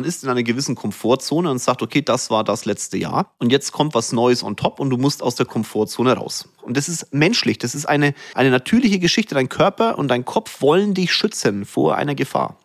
Man 0.00 0.08
ist 0.08 0.24
in 0.24 0.30
einer 0.30 0.42
gewissen 0.42 0.76
Komfortzone 0.76 1.50
und 1.50 1.58
sagt, 1.58 1.82
okay, 1.82 2.00
das 2.00 2.30
war 2.30 2.42
das 2.42 2.64
letzte 2.64 2.96
Jahr 2.96 3.34
und 3.36 3.52
jetzt 3.52 3.70
kommt 3.70 3.92
was 3.92 4.12
Neues 4.12 4.42
on 4.42 4.56
top 4.56 4.80
und 4.80 4.88
du 4.88 4.96
musst 4.96 5.22
aus 5.22 5.34
der 5.34 5.44
Komfortzone 5.44 6.14
raus. 6.14 6.48
Und 6.62 6.78
das 6.78 6.88
ist 6.88 7.12
menschlich, 7.12 7.58
das 7.58 7.74
ist 7.74 7.84
eine, 7.84 8.14
eine 8.32 8.48
natürliche 8.50 8.98
Geschichte. 8.98 9.34
Dein 9.34 9.50
Körper 9.50 9.98
und 9.98 10.08
dein 10.08 10.24
Kopf 10.24 10.62
wollen 10.62 10.94
dich 10.94 11.12
schützen 11.12 11.66
vor 11.66 11.96
einer 11.96 12.14
Gefahr. 12.14 12.56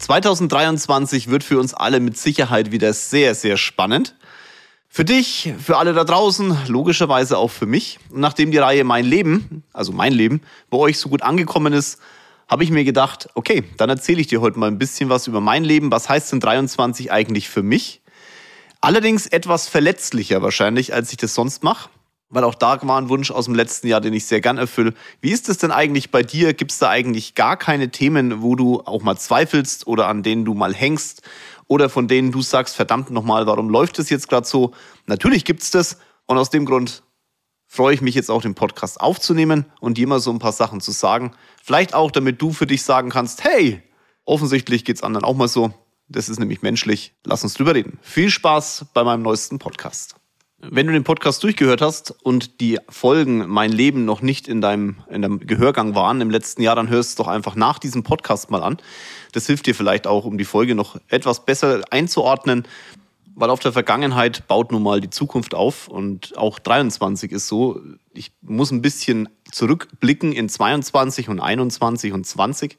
...2023 0.00 1.28
wird 1.28 1.42
für 1.42 1.58
uns 1.58 1.74
alle 1.74 2.00
mit 2.00 2.16
Sicherheit 2.16 2.70
wieder 2.70 2.92
sehr, 2.94 3.34
sehr 3.34 3.58
spannend. 3.58 4.14
Für 4.96 5.04
dich, 5.04 5.52
für 5.62 5.76
alle 5.76 5.92
da 5.92 6.04
draußen, 6.04 6.56
logischerweise 6.68 7.36
auch 7.36 7.50
für 7.50 7.66
mich. 7.66 7.98
Und 8.08 8.20
nachdem 8.20 8.50
die 8.50 8.56
Reihe 8.56 8.82
Mein 8.82 9.04
Leben, 9.04 9.62
also 9.74 9.92
mein 9.92 10.14
Leben, 10.14 10.40
bei 10.70 10.78
euch 10.78 10.98
so 10.98 11.10
gut 11.10 11.20
angekommen 11.20 11.74
ist, 11.74 12.00
habe 12.48 12.64
ich 12.64 12.70
mir 12.70 12.82
gedacht, 12.82 13.28
okay, 13.34 13.62
dann 13.76 13.90
erzähle 13.90 14.22
ich 14.22 14.28
dir 14.28 14.40
heute 14.40 14.58
mal 14.58 14.68
ein 14.68 14.78
bisschen 14.78 15.10
was 15.10 15.26
über 15.26 15.42
mein 15.42 15.64
Leben. 15.64 15.92
Was 15.92 16.08
heißt 16.08 16.32
denn 16.32 16.40
23 16.40 17.12
eigentlich 17.12 17.50
für 17.50 17.62
mich? 17.62 18.00
Allerdings 18.80 19.26
etwas 19.26 19.68
verletzlicher 19.68 20.40
wahrscheinlich, 20.40 20.94
als 20.94 21.10
ich 21.10 21.18
das 21.18 21.34
sonst 21.34 21.62
mache. 21.62 21.90
Weil 22.28 22.44
auch 22.44 22.54
da 22.54 22.80
war 22.82 23.00
ein 23.00 23.08
Wunsch 23.08 23.30
aus 23.30 23.44
dem 23.44 23.54
letzten 23.54 23.86
Jahr, 23.86 24.00
den 24.00 24.12
ich 24.12 24.26
sehr 24.26 24.40
gern 24.40 24.58
erfülle. 24.58 24.94
Wie 25.20 25.30
ist 25.30 25.48
es 25.48 25.58
denn 25.58 25.70
eigentlich 25.70 26.10
bei 26.10 26.22
dir? 26.22 26.54
Gibt 26.54 26.72
es 26.72 26.78
da 26.78 26.88
eigentlich 26.90 27.34
gar 27.34 27.56
keine 27.56 27.90
Themen, 27.90 28.42
wo 28.42 28.56
du 28.56 28.80
auch 28.80 29.02
mal 29.02 29.16
zweifelst 29.16 29.86
oder 29.86 30.08
an 30.08 30.22
denen 30.22 30.44
du 30.44 30.54
mal 30.54 30.74
hängst 30.74 31.22
oder 31.68 31.88
von 31.88 32.08
denen 32.08 32.32
du 32.32 32.42
sagst, 32.42 32.76
verdammt 32.76 33.10
nochmal, 33.10 33.46
warum 33.46 33.68
läuft 33.70 33.98
es 33.98 34.10
jetzt 34.10 34.28
gerade 34.28 34.46
so? 34.46 34.72
Natürlich 35.06 35.44
gibt's 35.44 35.70
das 35.70 35.98
und 36.26 36.36
aus 36.38 36.50
dem 36.50 36.64
Grund 36.64 37.02
freue 37.66 37.94
ich 37.94 38.00
mich 38.00 38.14
jetzt 38.14 38.30
auch 38.30 38.42
den 38.42 38.54
Podcast 38.54 39.00
aufzunehmen 39.00 39.66
und 39.80 39.98
dir 39.98 40.06
mal 40.06 40.20
so 40.20 40.30
ein 40.30 40.38
paar 40.38 40.52
Sachen 40.52 40.80
zu 40.80 40.92
sagen. 40.92 41.32
Vielleicht 41.62 41.94
auch, 41.94 42.10
damit 42.10 42.40
du 42.40 42.52
für 42.52 42.66
dich 42.66 42.82
sagen 42.82 43.10
kannst, 43.10 43.44
hey, 43.44 43.82
offensichtlich 44.24 44.84
geht's 44.84 45.02
anderen 45.02 45.24
auch 45.24 45.36
mal 45.36 45.48
so. 45.48 45.72
Das 46.08 46.28
ist 46.28 46.38
nämlich 46.38 46.62
menschlich. 46.62 47.14
Lass 47.24 47.42
uns 47.42 47.54
drüber 47.54 47.74
reden. 47.74 47.98
Viel 48.02 48.30
Spaß 48.30 48.86
bei 48.94 49.02
meinem 49.02 49.22
neuesten 49.22 49.58
Podcast. 49.58 50.16
Wenn 50.58 50.86
du 50.86 50.92
den 50.94 51.04
Podcast 51.04 51.44
durchgehört 51.44 51.82
hast 51.82 52.14
und 52.22 52.62
die 52.62 52.78
Folgen 52.88 53.46
Mein 53.46 53.72
Leben 53.72 54.06
noch 54.06 54.22
nicht 54.22 54.48
in 54.48 54.62
deinem, 54.62 54.96
in 55.10 55.20
deinem 55.20 55.38
Gehörgang 55.40 55.94
waren 55.94 56.22
im 56.22 56.30
letzten 56.30 56.62
Jahr, 56.62 56.74
dann 56.74 56.88
hörst 56.88 57.18
du 57.18 57.22
doch 57.22 57.28
einfach 57.28 57.56
nach 57.56 57.78
diesem 57.78 58.02
Podcast 58.02 58.50
mal 58.50 58.62
an. 58.62 58.78
Das 59.32 59.46
hilft 59.46 59.66
dir 59.66 59.74
vielleicht 59.74 60.06
auch, 60.06 60.24
um 60.24 60.38
die 60.38 60.46
Folge 60.46 60.74
noch 60.74 60.98
etwas 61.08 61.44
besser 61.44 61.82
einzuordnen, 61.90 62.66
weil 63.34 63.50
auf 63.50 63.60
der 63.60 63.72
Vergangenheit 63.72 64.48
baut 64.48 64.72
nun 64.72 64.82
mal 64.82 65.02
die 65.02 65.10
Zukunft 65.10 65.54
auf 65.54 65.88
und 65.88 66.38
auch 66.38 66.58
23 66.58 67.32
ist 67.32 67.48
so. 67.48 67.78
Ich 68.14 68.32
muss 68.40 68.70
ein 68.70 68.80
bisschen 68.80 69.28
zurückblicken 69.52 70.32
in 70.32 70.48
22 70.48 71.28
und 71.28 71.38
21 71.38 72.14
und 72.14 72.26
20 72.26 72.78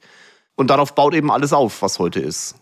und 0.56 0.72
darauf 0.72 0.96
baut 0.96 1.14
eben 1.14 1.30
alles 1.30 1.54
auf, 1.54 1.84
was 1.84 2.00
heute 2.00 2.22
ist. 2.22 2.56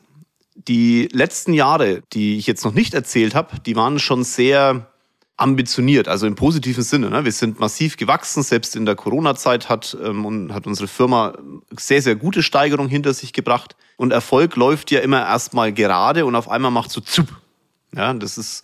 Die 0.55 1.07
letzten 1.13 1.53
Jahre, 1.53 2.01
die 2.11 2.37
ich 2.37 2.47
jetzt 2.47 2.65
noch 2.65 2.73
nicht 2.73 2.93
erzählt 2.93 3.33
habe, 3.33 3.61
die 3.61 3.77
waren 3.77 3.97
schon 3.97 4.25
sehr 4.25 4.91
ambitioniert, 5.37 6.07
also 6.07 6.27
im 6.27 6.35
positiven 6.35 6.83
Sinne. 6.83 7.09
Ne? 7.09 7.25
Wir 7.25 7.31
sind 7.31 7.59
massiv 7.59 7.97
gewachsen, 7.97 8.41
selbst 8.41 8.75
in 8.75 8.85
der 8.85 8.95
Corona-Zeit 8.95 9.67
hat, 9.67 9.97
ähm, 10.01 10.53
hat 10.53 10.65
unsere 10.65 10.87
Firma 10.87 11.37
sehr, 11.77 12.01
sehr 12.01 12.15
gute 12.15 12.41
Steigerung 12.41 12.87
hinter 12.87 13.13
sich 13.13 13.33
gebracht. 13.33 13.75
Und 13.97 14.11
Erfolg 14.11 14.55
läuft 14.55 14.91
ja 14.91 15.01
immer 15.01 15.21
erstmal 15.21 15.73
gerade 15.73 16.25
und 16.25 16.35
auf 16.35 16.49
einmal 16.49 16.71
macht 16.71 16.91
so 16.91 17.01
zup. 17.01 17.27
Ja, 17.93 18.13
das 18.13 18.37
ist 18.37 18.63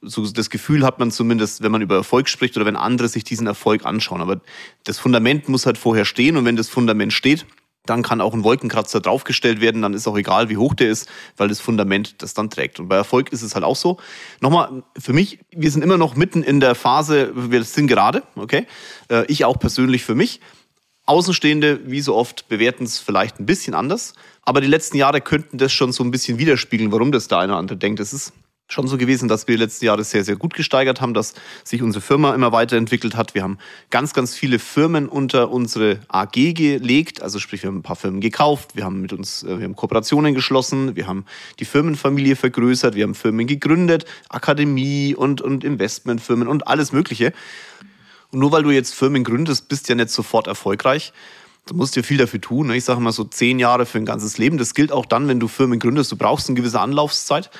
so 0.00 0.28
das 0.28 0.50
Gefühl 0.50 0.84
hat 0.84 0.98
man 0.98 1.10
zumindest, 1.10 1.62
wenn 1.62 1.72
man 1.72 1.82
über 1.82 1.96
Erfolg 1.96 2.28
spricht 2.28 2.56
oder 2.56 2.66
wenn 2.66 2.76
andere 2.76 3.08
sich 3.08 3.24
diesen 3.24 3.46
Erfolg 3.46 3.84
anschauen. 3.84 4.20
Aber 4.20 4.40
das 4.84 4.98
Fundament 4.98 5.48
muss 5.48 5.66
halt 5.66 5.78
vorher 5.78 6.04
stehen 6.04 6.36
und 6.36 6.44
wenn 6.44 6.56
das 6.56 6.68
Fundament 6.68 7.12
steht, 7.12 7.46
dann 7.88 8.02
kann 8.02 8.20
auch 8.20 8.34
ein 8.34 8.44
Wolkenkratzer 8.44 9.00
draufgestellt 9.00 9.60
werden, 9.60 9.82
dann 9.82 9.94
ist 9.94 10.06
auch 10.06 10.16
egal, 10.16 10.48
wie 10.48 10.56
hoch 10.56 10.74
der 10.74 10.90
ist, 10.90 11.08
weil 11.36 11.48
das 11.48 11.60
Fundament 11.60 12.22
das 12.22 12.34
dann 12.34 12.50
trägt. 12.50 12.80
Und 12.80 12.88
bei 12.88 12.96
Erfolg 12.96 13.32
ist 13.32 13.42
es 13.42 13.54
halt 13.54 13.64
auch 13.64 13.76
so. 13.76 13.98
Nochmal, 14.40 14.82
für 14.98 15.12
mich, 15.12 15.38
wir 15.50 15.70
sind 15.70 15.82
immer 15.82 15.98
noch 15.98 16.16
mitten 16.16 16.42
in 16.42 16.60
der 16.60 16.74
Phase, 16.74 17.32
wir 17.34 17.64
sind 17.64 17.86
gerade, 17.86 18.22
okay? 18.36 18.66
Äh, 19.10 19.24
ich 19.26 19.44
auch 19.44 19.58
persönlich 19.58 20.04
für 20.04 20.14
mich. 20.14 20.40
Außenstehende, 21.06 21.80
wie 21.86 22.02
so 22.02 22.14
oft, 22.14 22.48
bewerten 22.48 22.84
es 22.84 22.98
vielleicht 22.98 23.40
ein 23.40 23.46
bisschen 23.46 23.74
anders. 23.74 24.12
Aber 24.42 24.60
die 24.60 24.66
letzten 24.66 24.98
Jahre 24.98 25.22
könnten 25.22 25.56
das 25.56 25.72
schon 25.72 25.92
so 25.92 26.04
ein 26.04 26.10
bisschen 26.10 26.38
widerspiegeln, 26.38 26.92
warum 26.92 27.12
das 27.12 27.28
der 27.28 27.38
eine 27.38 27.52
oder 27.52 27.58
andere 27.58 27.78
denkt. 27.78 28.00
Es 28.00 28.12
ist 28.12 28.34
schon 28.68 28.86
so 28.86 28.98
gewesen, 28.98 29.28
dass 29.28 29.48
wir 29.48 29.56
letzten 29.56 29.86
Jahre 29.86 30.04
sehr, 30.04 30.24
sehr 30.24 30.36
gut 30.36 30.52
gesteigert 30.52 31.00
haben, 31.00 31.14
dass 31.14 31.32
sich 31.64 31.82
unsere 31.82 32.02
Firma 32.02 32.34
immer 32.34 32.52
weiterentwickelt 32.52 33.16
hat. 33.16 33.34
Wir 33.34 33.42
haben 33.42 33.58
ganz, 33.90 34.12
ganz 34.12 34.34
viele 34.34 34.58
Firmen 34.58 35.08
unter 35.08 35.50
unsere 35.50 36.00
AG 36.08 36.32
gelegt, 36.32 37.22
also 37.22 37.38
sprich, 37.38 37.62
wir 37.62 37.68
haben 37.68 37.78
ein 37.78 37.82
paar 37.82 37.96
Firmen 37.96 38.20
gekauft, 38.20 38.76
wir 38.76 38.84
haben 38.84 39.00
mit 39.00 39.14
uns, 39.14 39.42
äh, 39.42 39.58
wir 39.58 39.64
haben 39.64 39.74
Kooperationen 39.74 40.34
geschlossen, 40.34 40.96
wir 40.96 41.06
haben 41.06 41.24
die 41.58 41.64
Firmenfamilie 41.64 42.36
vergrößert, 42.36 42.94
wir 42.94 43.04
haben 43.04 43.14
Firmen 43.14 43.46
gegründet, 43.46 44.04
Akademie 44.28 45.14
und, 45.14 45.40
und 45.40 45.64
Investmentfirmen 45.64 46.46
und 46.46 46.66
alles 46.66 46.92
Mögliche. 46.92 47.32
Und 48.30 48.40
nur 48.40 48.52
weil 48.52 48.62
du 48.62 48.70
jetzt 48.70 48.94
Firmen 48.94 49.24
gründest, 49.24 49.68
bist 49.68 49.88
du 49.88 49.92
ja 49.92 49.96
nicht 49.96 50.10
sofort 50.10 50.46
erfolgreich. 50.46 51.14
Du 51.64 51.74
musst 51.74 51.96
dir 51.96 52.04
viel 52.04 52.18
dafür 52.18 52.40
tun. 52.40 52.68
Ne? 52.68 52.76
Ich 52.76 52.84
sage 52.84 53.00
mal 53.00 53.12
so 53.12 53.24
zehn 53.24 53.58
Jahre 53.58 53.86
für 53.86 53.98
ein 53.98 54.06
ganzes 54.06 54.36
Leben. 54.38 54.58
Das 54.58 54.74
gilt 54.74 54.92
auch 54.92 55.06
dann, 55.06 55.28
wenn 55.28 55.40
du 55.40 55.48
Firmen 55.48 55.78
gründest. 55.78 56.12
Du 56.12 56.16
brauchst 56.16 56.48
eine 56.48 56.56
gewisse 56.56 56.80
Anlaufzeit. 56.80 57.50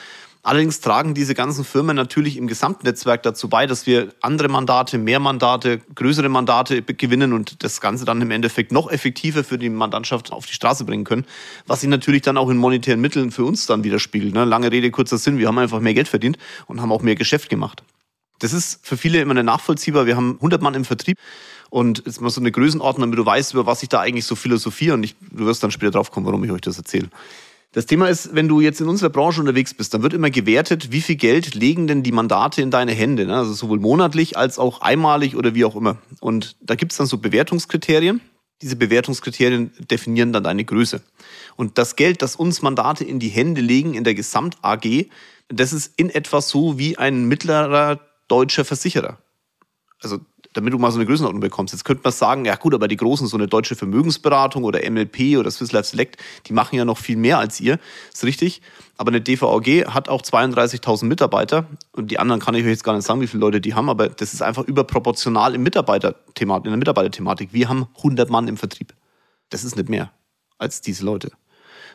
Allerdings 0.43 0.81
tragen 0.81 1.15
diese 1.15 1.35
ganzen 1.35 1.65
Firmen 1.65 1.97
natürlich 1.97 2.37
im 2.37 2.47
Gesamtnetzwerk 2.47 3.23
dazu 3.23 3.49
bei, 3.49 3.67
dass 3.67 3.87
wir 3.87 4.15
andere 4.21 4.49
Mandate, 4.49 4.97
mehr 4.97 5.21
Mandate, 5.21 5.81
größere 5.95 6.29
Mandate 6.29 6.83
gewinnen 6.83 7.33
und 7.33 7.63
das 7.63 7.81
Ganze 7.81 8.05
dann 8.05 8.23
im 8.23 8.31
Endeffekt 8.31 8.73
noch 8.73 8.91
effektiver 8.91 9.45
für 9.45 9.59
die 9.59 9.69
Mandantschaft 9.69 10.33
auf 10.33 10.47
die 10.47 10.55
Straße 10.55 10.85
bringen 10.85 11.05
können, 11.05 11.27
was 11.67 11.81
sich 11.81 11.91
natürlich 11.91 12.23
dann 12.23 12.37
auch 12.37 12.49
in 12.51 12.57
monetären 12.57 13.01
Mitteln 13.01 13.31
für 13.31 13.45
uns 13.45 13.67
dann 13.67 13.85
widerspiegelt. 13.85 14.33
Ne? 14.33 14.45
Lange 14.45 14.71
Rede, 14.71 14.91
kurzer 14.91 15.19
Sinn, 15.19 15.39
wir 15.39 15.49
haben 15.49 15.59
einfach 15.59 15.81
mehr 15.81 15.95
Geld 15.95 16.09
verdient 16.09 16.39
und 16.67 16.81
haben 16.81 16.93
auch 16.93 17.03
mehr 17.03 17.17
Geschäft 17.17 17.49
gemacht. 17.49 17.83
Das 18.39 18.53
ist 18.53 18.87
für 18.87 18.97
viele 18.97 19.21
immer 19.21 19.35
nachvollziehbar. 19.35 20.07
Wir 20.07 20.17
haben 20.17 20.35
100 20.37 20.63
Mann 20.63 20.75
im 20.75 20.85
Vertrieb 20.85 21.19
und 21.71 22.03
jetzt 22.07 22.21
mal 22.21 22.31
so 22.31 22.41
eine 22.41 22.53
Größenordnung, 22.53 23.11
damit 23.11 23.19
du 23.19 23.27
weißt, 23.27 23.53
über 23.53 23.67
was 23.67 23.83
ich 23.83 23.89
da 23.89 24.01
eigentlich 24.01 24.25
so 24.25 24.37
philosophiere 24.37 24.95
und 24.95 25.03
ich, 25.03 25.17
du 25.33 25.45
wirst 25.47 25.63
dann 25.63 25.71
später 25.71 25.91
drauf 25.91 26.11
kommen, 26.11 26.27
warum 26.27 26.45
ich 26.45 26.51
euch 26.51 26.61
das 26.61 26.79
erzähle. 26.79 27.09
Das 27.73 27.85
Thema 27.85 28.09
ist, 28.09 28.35
wenn 28.35 28.49
du 28.49 28.61
jetzt 28.61 28.81
in 28.81 28.89
unserer 28.89 29.11
Branche 29.11 29.41
unterwegs 29.41 29.75
bist, 29.75 29.93
dann 29.93 30.03
wird 30.03 30.15
immer 30.15 30.31
gewertet, 30.31 30.91
wie 30.91 31.03
viel 31.03 31.17
Geld 31.17 31.55
legen 31.55 31.87
denn 31.87 32.03
die 32.03 32.13
Mandate 32.13 32.63
in 32.63 32.71
deine 32.71 32.93
Hände. 32.93 33.27
Ne? 33.27 33.37
Also 33.37 33.53
sowohl 33.53 33.79
monatlich 33.79 34.39
als 34.39 34.59
auch 34.59 34.81
einmalig 34.81 35.37
oder 35.37 35.55
wie 35.55 35.67
auch 35.67 35.77
immer. 35.77 35.99
Und 36.21 36.57
da 36.61 36.77
gibt 36.77 36.93
es 36.93 36.99
dann 36.99 37.07
so 37.07 37.19
Bewertungskriterien. 37.19 38.23
Diese 38.63 38.77
Bewertungskriterien 38.77 39.71
definieren 39.91 40.33
dann 40.33 40.45
deine 40.45 40.65
Größe. 40.65 41.03
Und 41.57 41.77
das 41.77 41.95
Geld, 41.95 42.23
das 42.23 42.37
uns 42.37 42.63
Mandate 42.63 43.05
in 43.05 43.21
die 43.21 43.29
Hände 43.29 43.61
legen 43.61 43.95
in 43.95 44.03
der 44.03 44.15
Gesamt-AG, 44.15 45.07
das 45.49 45.73
ist 45.73 45.93
in 45.97 46.11
etwas 46.11 46.49
so 46.49 46.79
wie 46.79 46.97
ein 46.97 47.27
mittlerer 47.27 48.01
deutscher 48.29 48.65
Versicherer. 48.65 49.19
Also 50.03 50.21
damit 50.59 50.75
du 50.75 50.79
mal 50.79 50.91
so 50.91 50.99
eine 50.99 51.07
Größenordnung 51.07 51.41
bekommst. 51.41 51.73
Jetzt 51.73 51.85
könnte 51.85 52.03
man 52.03 52.13
sagen, 52.13 52.45
ja 52.45 52.57
gut, 52.57 52.75
aber 52.75 52.89
die 52.89 52.97
Großen, 52.97 53.29
so 53.29 53.37
eine 53.37 53.47
deutsche 53.47 53.77
Vermögensberatung 53.77 54.65
oder 54.65 54.81
MLP 54.91 55.39
oder 55.39 55.51
Swiss 55.53 55.71
Life 55.71 55.91
Select, 55.91 56.17
die 56.47 56.53
machen 56.53 56.77
ja 56.77 56.85
noch 56.85 56.99
viel 56.99 57.17
mehr 57.17 57.39
als 57.39 57.61
ihr. 57.61 57.79
Ist 58.13 58.25
richtig. 58.25 58.61
Aber 58.97 59.11
eine 59.11 59.21
DVAG 59.21 59.87
hat 59.95 60.09
auch 60.09 60.23
32.000 60.23 61.05
Mitarbeiter 61.05 61.67
und 61.93 62.11
die 62.11 62.19
anderen 62.19 62.41
kann 62.41 62.57
ich 62.57 62.65
euch 62.65 62.71
jetzt 62.71 62.83
gar 62.83 62.95
nicht 62.95 63.07
sagen, 63.07 63.21
wie 63.21 63.29
viele 63.29 63.41
Leute 63.41 63.61
die 63.61 63.75
haben, 63.75 63.89
aber 63.89 64.09
das 64.09 64.35
ist 64.35 64.43
einfach 64.43 64.65
überproportional 64.65 65.55
im 65.55 65.63
Mitarbeiterthematik, 65.63 66.67
in 66.67 66.73
der 66.73 66.79
Mitarbeiterthematik. 66.79 67.53
Wir 67.53 67.69
haben 67.69 67.87
100 67.99 68.29
Mann 68.29 68.49
im 68.49 68.57
Vertrieb. 68.57 68.95
Das 69.51 69.63
ist 69.63 69.77
nicht 69.77 69.89
mehr 69.89 70.11
als 70.59 70.81
diese 70.81 71.05
Leute. 71.05 71.31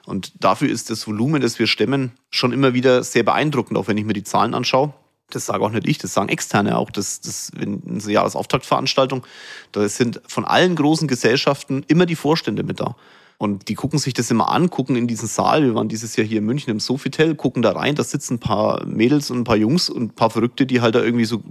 Und 0.06 0.32
dafür 0.42 0.70
ist 0.70 0.90
das 0.90 1.06
Volumen, 1.06 1.42
das 1.42 1.60
wir 1.60 1.68
stemmen, 1.68 2.14
schon 2.30 2.54
immer 2.54 2.74
wieder 2.74 3.04
sehr 3.04 3.24
beeindruckend, 3.24 3.78
auch 3.78 3.88
wenn 3.88 3.98
ich 3.98 4.06
mir 4.06 4.14
die 4.14 4.24
Zahlen 4.24 4.54
anschaue 4.54 4.94
das 5.36 5.46
sage 5.46 5.64
auch 5.64 5.72
nicht 5.72 5.88
ich, 5.88 5.98
das 5.98 6.14
sagen 6.14 6.30
Externe 6.30 6.78
auch, 6.78 6.92
das, 6.92 7.22
das, 7.22 7.52
wenn 7.56 7.82
eine 7.88 8.00
Jahresauftaktveranstaltung, 8.00 9.26
da 9.72 9.88
sind 9.88 10.22
von 10.28 10.46
allen 10.46 10.76
großen 10.76 11.08
Gesellschaften 11.08 11.84
immer 11.88 12.06
die 12.06 12.16
Vorstände 12.16 12.64
mit 12.64 12.80
da. 12.80 12.96
Und 13.38 13.68
die 13.68 13.74
gucken 13.74 14.00
sich 14.00 14.14
das 14.14 14.32
immer 14.32 14.50
an, 14.50 14.70
gucken 14.70 14.96
in 14.96 15.08
diesen 15.08 15.28
Saal. 15.28 15.64
Wir 15.64 15.76
waren 15.76 15.90
dieses 15.90 16.16
Jahr 16.16 16.26
hier 16.26 16.38
in 16.38 16.46
München 16.46 16.72
im 16.72 16.80
Sofitel, 16.80 17.36
gucken 17.36 17.62
da 17.62 17.72
rein, 17.72 17.96
da 17.96 18.04
sitzen 18.04 18.36
ein 18.36 18.40
paar 18.40 18.86
Mädels 18.86 19.32
und 19.32 19.40
ein 19.40 19.44
paar 19.44 19.58
Jungs 19.58 19.90
und 19.90 20.04
ein 20.04 20.10
paar 20.16 20.30
Verrückte, 20.30 20.66
die 20.66 20.80
halt 20.80 20.96
da 20.96 21.04
irgendwie 21.04 21.26
so 21.26 21.44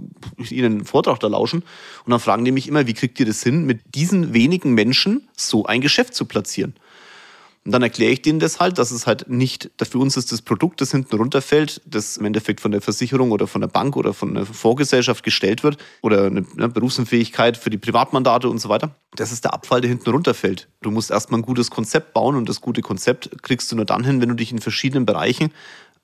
ihnen 0.49 0.73
einen 0.73 0.85
Vortrag 0.85 1.19
da 1.19 1.27
lauschen. 1.27 1.59
Und 2.05 2.09
dann 2.09 2.19
fragen 2.19 2.45
die 2.45 2.51
mich 2.51 2.67
immer, 2.67 2.87
wie 2.87 2.93
kriegt 2.93 3.19
ihr 3.19 3.25
das 3.25 3.43
hin, 3.43 3.65
mit 3.65 3.95
diesen 3.95 4.33
wenigen 4.33 4.73
Menschen 4.73 5.27
so 5.37 5.65
ein 5.65 5.81
Geschäft 5.81 6.15
zu 6.15 6.25
platzieren? 6.25 6.73
Und 7.65 7.71
dann 7.71 7.81
erkläre 7.81 8.11
ich 8.11 8.21
denen 8.21 8.39
das 8.39 8.59
halt, 8.59 8.77
dass 8.77 8.91
es 8.91 9.07
halt 9.07 9.29
nicht, 9.29 9.71
für 9.81 9.97
uns 9.97 10.17
ist 10.17 10.33
das 10.33 10.41
Produkt, 10.41 10.81
das 10.81 10.91
hinten 10.91 11.15
runterfällt, 11.15 11.81
das 11.85 12.17
im 12.17 12.25
Endeffekt 12.25 12.59
von 12.59 12.71
der 12.71 12.81
Versicherung 12.81 13.31
oder 13.31 13.47
von 13.47 13.61
der 13.61 13.69
Bank 13.69 13.95
oder 13.95 14.13
von 14.13 14.31
einer 14.35 14.45
Vorgesellschaft 14.45 15.23
gestellt 15.23 15.63
wird 15.63 15.77
oder 16.01 16.25
eine, 16.25 16.45
eine 16.57 16.67
Berufsunfähigkeit 16.67 17.55
für 17.55 17.69
die 17.69 17.77
Privatmandate 17.77 18.49
und 18.49 18.59
so 18.59 18.67
weiter. 18.67 18.95
Das 19.15 19.31
ist 19.31 19.45
der 19.45 19.53
Abfall, 19.53 19.79
der 19.79 19.89
hinten 19.89 20.09
runterfällt. 20.09 20.67
Du 20.81 20.91
musst 20.91 21.09
erstmal 21.09 21.39
ein 21.39 21.43
gutes 21.43 21.71
Konzept 21.71 22.13
bauen 22.13 22.35
und 22.35 22.49
das 22.49 22.59
gute 22.59 22.81
Konzept 22.81 23.41
kriegst 23.43 23.71
du 23.71 23.77
nur 23.77 23.85
dann 23.85 24.03
hin, 24.03 24.19
wenn 24.19 24.29
du 24.29 24.35
dich 24.35 24.51
in 24.51 24.59
verschiedenen 24.59 25.05
Bereichen 25.05 25.53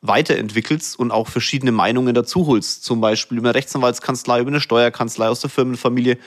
weiterentwickelst 0.02 0.98
und 0.98 1.12
auch 1.12 1.28
verschiedene 1.28 1.74
Meinungen 1.74 2.16
dazu 2.16 2.48
holst. 2.48 2.86
Zum 2.86 3.02
Beispiel 3.02 3.38
über 3.38 3.50
eine 3.50 3.56
Rechtsanwaltskanzlei, 3.56 4.40
über 4.40 4.50
eine 4.50 4.62
Steuerkanzlei 4.62 5.28
aus 5.28 5.42
der 5.42 5.50
Firmenfamilie 5.50 6.18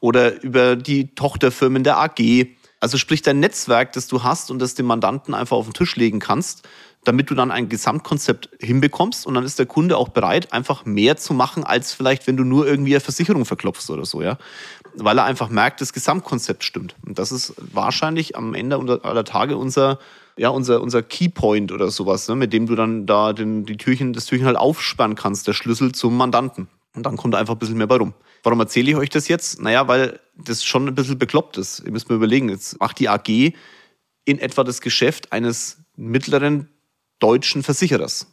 oder 0.00 0.42
über 0.42 0.76
die 0.76 1.14
Tochterfirmen 1.14 1.82
der 1.82 1.98
AG. 1.98 2.48
Also 2.86 2.98
sprich 2.98 3.20
dein 3.20 3.40
Netzwerk, 3.40 3.94
das 3.94 4.06
du 4.06 4.22
hast 4.22 4.48
und 4.48 4.60
das 4.60 4.76
dem 4.76 4.86
Mandanten 4.86 5.34
einfach 5.34 5.56
auf 5.56 5.66
den 5.66 5.72
Tisch 5.72 5.96
legen 5.96 6.20
kannst, 6.20 6.62
damit 7.02 7.28
du 7.28 7.34
dann 7.34 7.50
ein 7.50 7.68
Gesamtkonzept 7.68 8.48
hinbekommst 8.60 9.26
und 9.26 9.34
dann 9.34 9.42
ist 9.42 9.58
der 9.58 9.66
Kunde 9.66 9.96
auch 9.96 10.10
bereit, 10.10 10.52
einfach 10.52 10.84
mehr 10.84 11.16
zu 11.16 11.34
machen, 11.34 11.64
als 11.64 11.92
vielleicht, 11.92 12.28
wenn 12.28 12.36
du 12.36 12.44
nur 12.44 12.64
irgendwie 12.64 12.94
eine 12.94 13.00
Versicherung 13.00 13.44
verklopfst 13.44 13.90
oder 13.90 14.04
so, 14.04 14.22
ja. 14.22 14.38
Weil 14.94 15.18
er 15.18 15.24
einfach 15.24 15.48
merkt, 15.48 15.80
das 15.80 15.92
Gesamtkonzept 15.92 16.62
stimmt. 16.62 16.94
Und 17.04 17.18
das 17.18 17.32
ist 17.32 17.54
wahrscheinlich 17.58 18.36
am 18.36 18.54
Ende 18.54 18.76
aller 19.02 19.24
Tage 19.24 19.56
unser, 19.56 19.98
ja, 20.36 20.50
unser, 20.50 20.80
unser 20.80 21.02
Keypoint 21.02 21.72
oder 21.72 21.90
sowas, 21.90 22.28
ne, 22.28 22.36
mit 22.36 22.52
dem 22.52 22.66
du 22.68 22.76
dann 22.76 23.04
da 23.04 23.32
den, 23.32 23.66
die 23.66 23.78
Türchen, 23.78 24.12
das 24.12 24.26
Türchen 24.26 24.46
halt 24.46 24.56
aufsperren 24.56 25.16
kannst, 25.16 25.48
der 25.48 25.54
Schlüssel 25.54 25.90
zum 25.90 26.16
Mandanten. 26.16 26.68
Und 26.94 27.04
dann 27.04 27.16
kommt 27.16 27.34
einfach 27.34 27.54
ein 27.54 27.58
bisschen 27.58 27.78
mehr 27.78 27.88
bei 27.88 27.96
rum. 27.96 28.14
Warum 28.46 28.60
erzähle 28.60 28.92
ich 28.92 28.96
euch 28.96 29.10
das 29.10 29.26
jetzt? 29.26 29.60
Naja, 29.60 29.88
weil 29.88 30.20
das 30.36 30.62
schon 30.62 30.86
ein 30.86 30.94
bisschen 30.94 31.18
bekloppt 31.18 31.58
ist. 31.58 31.82
Ihr 31.84 31.90
müsst 31.90 32.08
mir 32.08 32.14
überlegen, 32.14 32.48
jetzt 32.48 32.78
macht 32.78 33.00
die 33.00 33.08
AG 33.08 33.28
in 34.24 34.38
etwa 34.38 34.62
das 34.62 34.80
Geschäft 34.80 35.32
eines 35.32 35.78
mittleren 35.96 36.68
deutschen 37.18 37.64
Versicherers. 37.64 38.28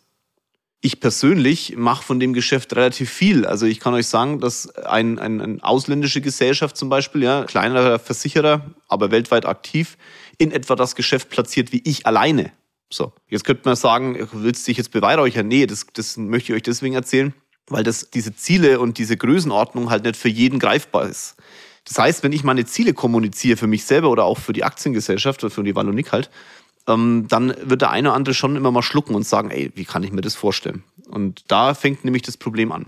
Ich 0.81 1.00
persönlich 1.00 1.77
mache 1.77 2.04
von 2.04 2.19
dem 2.19 2.33
Geschäft 2.33 2.75
relativ 2.75 3.10
viel. 3.10 3.48
Also 3.48 3.65
ich 3.65 3.80
kann 3.80 3.95
euch 3.95 4.06
sagen, 4.06 4.39
dass 4.39 4.69
ein, 4.75 5.18
ein, 5.18 5.42
eine 5.42 5.63
ausländische 5.63 6.21
Gesellschaft 6.21 6.77
zum 6.77 6.89
Beispiel, 6.89 7.24
ja, 7.24 7.45
kleinerer 7.45 7.98
Versicherer, 7.98 8.69
aber 8.88 9.10
weltweit 9.10 9.48
aktiv, 9.48 9.98
in 10.38 10.51
etwa 10.51 10.75
das 10.75 10.94
Geschäft 10.95 11.30
platziert 11.30 11.71
wie 11.71 11.81
ich 11.86 12.06
alleine. 12.06 12.51
So, 12.92 13.13
jetzt 13.30 13.45
könnte 13.45 13.63
man 13.65 13.75
sagen, 13.75 14.30
willst 14.31 14.68
du 14.68 14.69
dich 14.69 14.77
jetzt 14.77 14.92
beweihräuchern? 14.92 15.48
Nee, 15.48 15.65
das, 15.65 15.88
das 15.92 16.18
möchte 16.18 16.51
ich 16.51 16.57
euch 16.57 16.62
deswegen 16.62 16.94
erzählen, 16.94 17.33
weil 17.68 17.83
das, 17.83 18.10
diese 18.10 18.36
Ziele 18.36 18.80
und 18.80 18.98
diese 18.98 19.18
Größenordnung 19.18 19.89
halt 19.89 20.04
nicht 20.04 20.18
für 20.18 20.30
jeden 20.30 20.60
greifbar 20.60 21.07
ist. 21.07 21.36
Das 21.86 21.98
heißt, 21.98 22.24
wenn 22.24 22.31
ich 22.31 22.44
meine 22.44 22.65
Ziele 22.65 22.94
kommuniziere 22.94 23.57
für 23.57 23.68
mich 23.68 23.86
selber 23.86 24.10
oder 24.10 24.24
auch 24.25 24.38
für 24.38 24.54
die 24.54 24.63
Aktiengesellschaft 24.63 25.44
oder 25.44 25.51
für 25.51 25.63
die 25.63 25.75
Wallonik 25.75 26.12
halt, 26.12 26.30
ähm, 26.88 27.25
dann 27.30 27.54
wird 27.62 27.81
der 27.81 27.92
eine 27.92 28.10
oder 28.10 28.15
andere 28.15 28.33
schon 28.33 28.56
immer 28.56 28.71
mal 28.71 28.81
schlucken 28.81 29.15
und 29.15 29.25
sagen, 29.25 29.51
ey, 29.51 29.71
wie 29.75 29.86
kann 29.86 30.04
ich 30.04 30.12
mir 30.12 30.21
das 30.21 30.36
vorstellen? 30.36 30.83
Und 31.10 31.44
da 31.50 31.74
fängt 31.74 32.06
nämlich 32.06 32.24
das 32.24 32.38
Problem 32.38 32.71
an. 32.71 32.88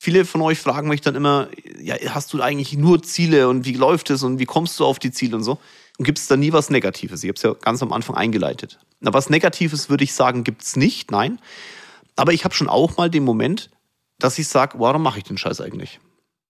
Viele 0.00 0.24
von 0.24 0.42
euch 0.42 0.60
fragen 0.60 0.88
mich 0.88 1.00
dann 1.00 1.16
immer, 1.16 1.48
ja, 1.80 1.96
hast 2.10 2.32
du 2.32 2.40
eigentlich 2.40 2.76
nur 2.76 3.02
Ziele 3.02 3.48
und 3.48 3.64
wie 3.64 3.72
läuft 3.72 4.10
es 4.10 4.22
und 4.22 4.38
wie 4.38 4.44
kommst 4.44 4.78
du 4.78 4.84
auf 4.84 5.00
die 5.00 5.10
Ziele 5.10 5.36
und 5.36 5.42
so? 5.42 5.58
Und 5.98 6.04
gibt 6.04 6.18
es 6.18 6.28
da 6.28 6.36
nie 6.36 6.52
was 6.52 6.70
Negatives? 6.70 7.24
Ich 7.24 7.28
habe 7.28 7.36
es 7.36 7.42
ja 7.42 7.54
ganz 7.54 7.82
am 7.82 7.92
Anfang 7.92 8.14
eingeleitet. 8.14 8.78
Na, 9.00 9.12
was 9.12 9.30
Negatives 9.30 9.90
würde 9.90 10.04
ich 10.04 10.12
sagen, 10.12 10.44
gibt 10.44 10.62
es 10.62 10.76
nicht, 10.76 11.10
nein. 11.10 11.40
Aber 12.14 12.32
ich 12.32 12.44
habe 12.44 12.54
schon 12.54 12.68
auch 12.68 12.96
mal 12.96 13.10
den 13.10 13.24
Moment, 13.24 13.70
dass 14.18 14.38
ich 14.38 14.48
sage, 14.48 14.78
warum 14.78 15.02
mache 15.02 15.18
ich 15.18 15.24
den 15.24 15.38
Scheiß 15.38 15.60
eigentlich? 15.60 16.00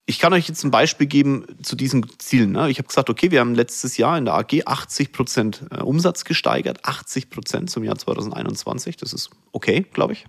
Ich 0.05 0.17
kann 0.17 0.33
euch 0.33 0.47
jetzt 0.47 0.63
ein 0.63 0.71
Beispiel 0.71 1.05
geben 1.05 1.45
zu 1.61 1.75
diesen 1.75 2.07
Zielen. 2.17 2.51
Ne? 2.51 2.71
Ich 2.71 2.79
habe 2.79 2.87
gesagt, 2.87 3.11
okay, 3.11 3.29
wir 3.29 3.41
haben 3.41 3.53
letztes 3.53 3.97
Jahr 3.97 4.17
in 4.17 4.25
der 4.25 4.33
AG 4.33 4.65
80 4.65 5.11
Prozent 5.11 5.65
äh, 5.69 5.81
Umsatz 5.81 6.23
gesteigert, 6.23 6.83
80 6.83 7.29
Prozent 7.29 7.69
zum 7.69 7.83
Jahr 7.83 7.95
2021. 7.95 8.97
Das 8.97 9.13
ist 9.13 9.29
okay, 9.51 9.85
glaube 9.93 10.13
ich. 10.13 10.25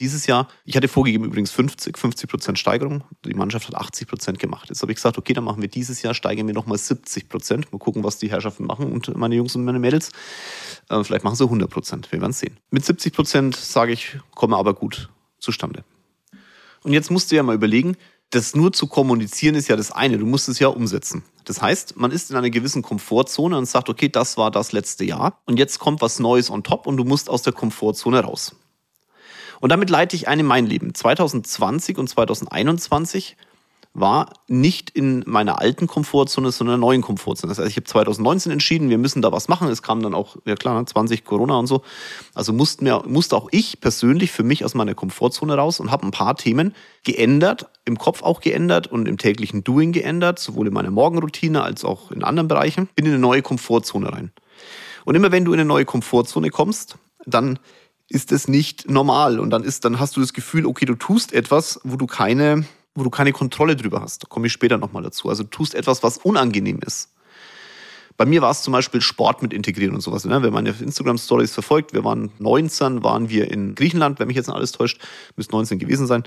Dieses 0.00 0.26
Jahr, 0.26 0.48
ich 0.64 0.76
hatte 0.76 0.88
vorgegeben 0.88 1.24
übrigens 1.24 1.50
50, 1.50 1.96
50 1.96 2.28
Prozent 2.28 2.58
Steigerung. 2.58 3.04
Die 3.24 3.32
Mannschaft 3.32 3.68
hat 3.68 3.74
80 3.74 4.08
Prozent 4.08 4.38
gemacht. 4.38 4.68
Jetzt 4.68 4.82
habe 4.82 4.92
ich 4.92 4.96
gesagt, 4.96 5.16
okay, 5.16 5.32
dann 5.32 5.44
machen 5.44 5.62
wir 5.62 5.68
dieses 5.68 6.02
Jahr, 6.02 6.12
steigern 6.12 6.46
wir 6.46 6.54
nochmal 6.54 6.76
70 6.76 7.30
Prozent. 7.30 7.72
Mal 7.72 7.78
gucken, 7.78 8.04
was 8.04 8.18
die 8.18 8.30
Herrschaften 8.30 8.66
machen 8.66 8.92
und 8.92 9.16
meine 9.16 9.34
Jungs 9.34 9.56
und 9.56 9.64
meine 9.64 9.78
Mädels. 9.78 10.10
Äh, 10.90 11.04
vielleicht 11.04 11.24
machen 11.24 11.36
sie 11.36 11.44
100 11.44 11.70
Prozent. 11.70 12.12
Wir 12.12 12.20
werden 12.20 12.32
sehen. 12.32 12.58
Mit 12.70 12.84
70 12.84 13.14
Prozent, 13.14 13.56
sage 13.56 13.92
ich, 13.92 14.18
kommen 14.34 14.52
aber 14.52 14.74
gut 14.74 15.08
zustande. 15.38 15.84
Und 16.82 16.92
jetzt 16.92 17.10
musst 17.10 17.30
du 17.30 17.36
ja 17.36 17.42
mal 17.42 17.54
überlegen, 17.54 17.96
das 18.30 18.54
nur 18.54 18.72
zu 18.72 18.86
kommunizieren 18.86 19.54
ist 19.54 19.68
ja 19.68 19.76
das 19.76 19.92
eine, 19.92 20.18
du 20.18 20.26
musst 20.26 20.48
es 20.48 20.58
ja 20.58 20.68
umsetzen. 20.68 21.22
Das 21.44 21.60
heißt, 21.60 21.96
man 21.96 22.10
ist 22.10 22.30
in 22.30 22.36
einer 22.36 22.50
gewissen 22.50 22.82
Komfortzone 22.82 23.56
und 23.58 23.66
sagt, 23.66 23.88
okay, 23.88 24.08
das 24.08 24.36
war 24.36 24.50
das 24.50 24.72
letzte 24.72 25.04
Jahr 25.04 25.40
und 25.44 25.58
jetzt 25.58 25.78
kommt 25.78 26.00
was 26.00 26.18
Neues 26.18 26.50
on 26.50 26.62
top 26.62 26.86
und 26.86 26.96
du 26.96 27.04
musst 27.04 27.28
aus 27.28 27.42
der 27.42 27.52
Komfortzone 27.52 28.20
raus. 28.20 28.56
Und 29.60 29.70
damit 29.70 29.90
leite 29.90 30.16
ich 30.16 30.28
ein 30.28 30.40
in 30.40 30.46
mein 30.46 30.66
Leben. 30.66 30.94
2020 30.94 31.98
und 31.98 32.08
2021 32.08 33.36
war 33.94 34.32
nicht 34.48 34.90
in 34.90 35.22
meiner 35.26 35.60
alten 35.60 35.86
Komfortzone, 35.86 36.50
sondern 36.50 36.74
in 36.74 36.80
einer 36.80 36.86
neuen 36.86 37.02
Komfortzone. 37.02 37.50
Das 37.50 37.58
heißt, 37.58 37.68
ich 37.68 37.76
habe 37.76 37.84
2019 37.84 38.50
entschieden, 38.50 38.88
wir 38.88 38.96
müssen 38.96 39.20
da 39.20 39.32
was 39.32 39.48
machen. 39.48 39.68
Es 39.68 39.82
kam 39.82 40.02
dann 40.02 40.14
auch, 40.14 40.36
ja 40.46 40.54
klar, 40.54 40.84
20 40.84 41.20
ne, 41.20 41.24
Corona 41.24 41.58
und 41.58 41.66
so. 41.66 41.82
Also 42.34 42.52
mussten 42.54 42.86
wir, 42.86 43.02
musste 43.06 43.36
auch 43.36 43.48
ich 43.50 43.80
persönlich 43.80 44.32
für 44.32 44.44
mich 44.44 44.64
aus 44.64 44.74
meiner 44.74 44.94
Komfortzone 44.94 45.54
raus 45.54 45.78
und 45.78 45.90
habe 45.90 46.06
ein 46.06 46.10
paar 46.10 46.36
Themen 46.36 46.74
geändert, 47.04 47.66
im 47.84 47.98
Kopf 47.98 48.22
auch 48.22 48.40
geändert 48.40 48.86
und 48.86 49.06
im 49.06 49.18
täglichen 49.18 49.62
Doing 49.62 49.92
geändert, 49.92 50.38
sowohl 50.38 50.68
in 50.68 50.72
meiner 50.72 50.90
Morgenroutine 50.90 51.62
als 51.62 51.84
auch 51.84 52.10
in 52.10 52.24
anderen 52.24 52.48
Bereichen. 52.48 52.88
Bin 52.94 53.04
in 53.04 53.12
eine 53.12 53.20
neue 53.20 53.42
Komfortzone 53.42 54.10
rein. 54.10 54.32
Und 55.04 55.16
immer 55.16 55.32
wenn 55.32 55.44
du 55.44 55.52
in 55.52 55.60
eine 55.60 55.68
neue 55.68 55.84
Komfortzone 55.84 56.48
kommst, 56.48 56.96
dann 57.26 57.58
ist 58.08 58.32
es 58.32 58.48
nicht 58.48 58.90
normal 58.90 59.38
und 59.38 59.50
dann 59.50 59.64
ist, 59.64 59.84
dann 59.84 60.00
hast 60.00 60.16
du 60.16 60.20
das 60.20 60.32
Gefühl, 60.32 60.66
okay, 60.66 60.84
du 60.84 60.94
tust 60.94 61.32
etwas, 61.32 61.80
wo 61.82 61.96
du 61.96 62.06
keine 62.06 62.64
wo 62.94 63.04
du 63.04 63.10
keine 63.10 63.32
Kontrolle 63.32 63.76
drüber 63.76 64.00
hast. 64.00 64.22
Da 64.22 64.26
komme 64.28 64.46
ich 64.46 64.52
später 64.52 64.78
nochmal 64.78 65.02
dazu. 65.02 65.28
Also 65.28 65.42
du 65.42 65.50
tust 65.50 65.74
etwas, 65.74 66.02
was 66.02 66.18
unangenehm 66.18 66.80
ist. 66.80 67.10
Bei 68.16 68.26
mir 68.26 68.42
war 68.42 68.50
es 68.50 68.62
zum 68.62 68.72
Beispiel 68.72 69.00
Sport 69.00 69.42
mit 69.42 69.52
integrieren 69.52 69.94
und 69.94 70.00
sowas. 70.00 70.24
Ne? 70.24 70.42
Wenn 70.42 70.52
man 70.52 70.64
meine 70.64 70.76
Instagram-Stories 70.78 71.52
verfolgt, 71.52 71.92
wir 71.92 72.04
waren 72.04 72.30
19, 72.38 73.02
waren 73.02 73.28
wir 73.28 73.50
in 73.50 73.74
Griechenland, 73.74 74.18
wenn 74.18 74.28
mich 74.28 74.36
jetzt 74.36 74.48
alles 74.48 74.72
täuscht, 74.72 75.00
müsste 75.36 75.52
19 75.52 75.78
gewesen 75.78 76.06
sein. 76.06 76.24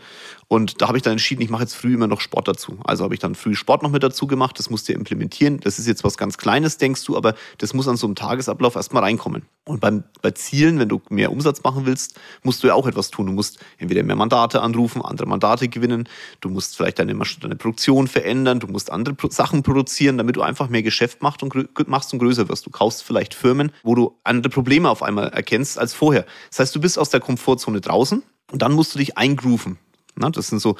Und 0.47 0.81
da 0.81 0.87
habe 0.87 0.97
ich 0.97 1.03
dann 1.03 1.13
entschieden, 1.13 1.41
ich 1.41 1.49
mache 1.49 1.63
jetzt 1.63 1.75
früh 1.75 1.93
immer 1.93 2.07
noch 2.07 2.21
Sport 2.21 2.47
dazu. 2.47 2.77
Also 2.83 3.03
habe 3.03 3.13
ich 3.13 3.19
dann 3.19 3.35
früh 3.35 3.55
Sport 3.55 3.83
noch 3.83 3.91
mit 3.91 4.03
dazu 4.03 4.27
gemacht, 4.27 4.59
das 4.59 4.69
musst 4.69 4.87
du 4.89 4.93
implementieren. 4.93 5.59
Das 5.59 5.79
ist 5.79 5.87
jetzt 5.87 6.03
was 6.03 6.17
ganz 6.17 6.37
Kleines, 6.37 6.77
denkst 6.77 7.03
du, 7.05 7.17
aber 7.17 7.35
das 7.57 7.73
muss 7.73 7.87
an 7.87 7.97
so 7.97 8.07
einem 8.07 8.15
Tagesablauf 8.15 8.75
erstmal 8.75 9.03
reinkommen. 9.03 9.43
Und 9.67 9.81
beim, 9.81 10.03
bei 10.21 10.31
Zielen, 10.31 10.77
wenn 10.77 10.89
du 10.89 11.01
mehr 11.09 11.31
Umsatz 11.31 11.63
machen 11.63 11.85
willst, 11.85 12.19
musst 12.43 12.61
du 12.61 12.67
ja 12.67 12.75
auch 12.75 12.85
etwas 12.85 13.09
tun. 13.09 13.25
Du 13.25 13.31
musst 13.31 13.59
entweder 13.79 14.03
mehr 14.03 14.15
Mandate 14.15 14.61
anrufen, 14.61 15.01
andere 15.01 15.27
Mandate 15.27 15.67
gewinnen, 15.67 16.07
du 16.41 16.49
musst 16.49 16.77
vielleicht 16.77 16.99
deine, 16.99 17.17
deine 17.41 17.55
Produktion 17.55 18.07
verändern, 18.07 18.59
du 18.59 18.67
musst 18.67 18.91
andere 18.91 19.15
Sachen 19.29 19.63
produzieren, 19.63 20.19
damit 20.19 20.35
du 20.35 20.43
einfach 20.43 20.69
mehr 20.69 20.83
Geschäft 20.83 21.23
machst 21.23 21.41
und 21.41 21.49
machst 21.87 22.13
und 22.13 22.19
größer 22.19 22.49
wirst. 22.49 22.65
Du 22.65 22.69
kaufst 22.69 23.03
vielleicht 23.03 23.33
Firmen, 23.33 23.71
wo 23.83 23.95
du 23.95 24.17
andere 24.23 24.49
Probleme 24.49 24.89
auf 24.89 25.03
einmal 25.03 25.29
erkennst 25.29 25.77
als 25.77 25.93
vorher. 25.93 26.25
Das 26.49 26.59
heißt, 26.59 26.75
du 26.75 26.81
bist 26.81 26.97
aus 26.97 27.09
der 27.09 27.19
Komfortzone 27.19 27.81
draußen 27.81 28.23
und 28.51 28.61
dann 28.61 28.73
musst 28.73 28.95
du 28.95 28.99
dich 28.99 29.17
eingrooven. 29.17 29.77
Das 30.15 30.47
sind 30.47 30.59
so, 30.59 30.77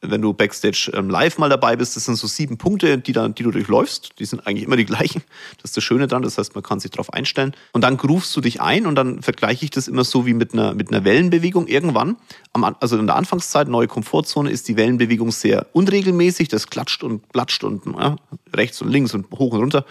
wenn 0.00 0.22
du 0.22 0.32
Backstage 0.32 0.90
ähm, 0.94 1.10
live 1.10 1.36
mal 1.36 1.50
dabei 1.50 1.76
bist, 1.76 1.94
das 1.96 2.06
sind 2.06 2.16
so 2.16 2.26
sieben 2.26 2.56
Punkte, 2.56 2.96
die, 2.96 3.12
da, 3.12 3.28
die 3.28 3.42
du 3.42 3.50
durchläufst. 3.50 4.18
Die 4.18 4.24
sind 4.24 4.46
eigentlich 4.46 4.64
immer 4.64 4.76
die 4.76 4.84
gleichen. 4.86 5.22
Das 5.56 5.70
ist 5.70 5.76
das 5.76 5.84
Schöne 5.84 6.06
dran. 6.06 6.22
Das 6.22 6.38
heißt, 6.38 6.54
man 6.54 6.64
kann 6.64 6.80
sich 6.80 6.90
darauf 6.90 7.12
einstellen. 7.12 7.54
Und 7.72 7.82
dann 7.82 7.98
groovst 7.98 8.34
du 8.34 8.40
dich 8.40 8.60
ein 8.62 8.86
und 8.86 8.94
dann 8.94 9.22
vergleiche 9.22 9.64
ich 9.64 9.70
das 9.70 9.88
immer 9.88 10.04
so 10.04 10.24
wie 10.26 10.32
mit 10.32 10.54
einer, 10.54 10.72
mit 10.72 10.90
einer 10.90 11.04
Wellenbewegung. 11.04 11.66
Irgendwann, 11.66 12.16
am, 12.54 12.64
also 12.80 12.96
in 12.96 13.06
der 13.06 13.16
Anfangszeit, 13.16 13.68
neue 13.68 13.88
Komfortzone, 13.88 14.50
ist 14.50 14.68
die 14.68 14.76
Wellenbewegung 14.76 15.32
sehr 15.32 15.66
unregelmäßig. 15.72 16.48
Das 16.48 16.68
klatscht 16.68 17.02
und 17.04 17.28
platscht 17.28 17.64
und 17.64 17.84
ja, 17.86 18.16
rechts 18.54 18.80
und 18.80 18.88
links 18.88 19.12
und 19.12 19.30
hoch 19.32 19.52
und 19.52 19.60
runter. 19.60 19.84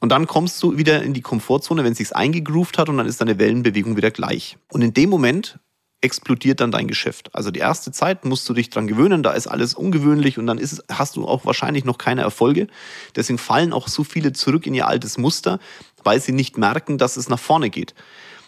Und 0.00 0.10
dann 0.10 0.26
kommst 0.26 0.62
du 0.62 0.78
wieder 0.78 1.02
in 1.02 1.12
die 1.12 1.20
Komfortzone, 1.20 1.84
wenn 1.84 1.92
es 1.92 1.98
sich 1.98 2.16
eingegroovt 2.16 2.78
hat 2.78 2.88
und 2.88 2.96
dann 2.96 3.06
ist 3.06 3.20
deine 3.20 3.38
Wellenbewegung 3.38 3.96
wieder 3.96 4.10
gleich. 4.10 4.56
Und 4.72 4.82
in 4.82 4.94
dem 4.94 5.10
Moment 5.10 5.58
explodiert 6.00 6.60
dann 6.60 6.70
dein 6.70 6.88
Geschäft. 6.88 7.34
Also 7.34 7.50
die 7.50 7.60
erste 7.60 7.92
Zeit 7.92 8.24
musst 8.24 8.48
du 8.48 8.54
dich 8.54 8.70
dran 8.70 8.86
gewöhnen, 8.86 9.22
da 9.22 9.32
ist 9.32 9.46
alles 9.46 9.74
ungewöhnlich 9.74 10.38
und 10.38 10.46
dann 10.46 10.56
ist, 10.56 10.82
hast 10.90 11.16
du 11.16 11.26
auch 11.26 11.44
wahrscheinlich 11.44 11.84
noch 11.84 11.98
keine 11.98 12.22
Erfolge. 12.22 12.68
Deswegen 13.16 13.38
fallen 13.38 13.74
auch 13.74 13.88
so 13.88 14.02
viele 14.02 14.32
zurück 14.32 14.66
in 14.66 14.74
ihr 14.74 14.88
altes 14.88 15.18
Muster, 15.18 15.58
weil 16.02 16.20
sie 16.20 16.32
nicht 16.32 16.56
merken, 16.56 16.96
dass 16.96 17.18
es 17.18 17.28
nach 17.28 17.38
vorne 17.38 17.68
geht. 17.68 17.94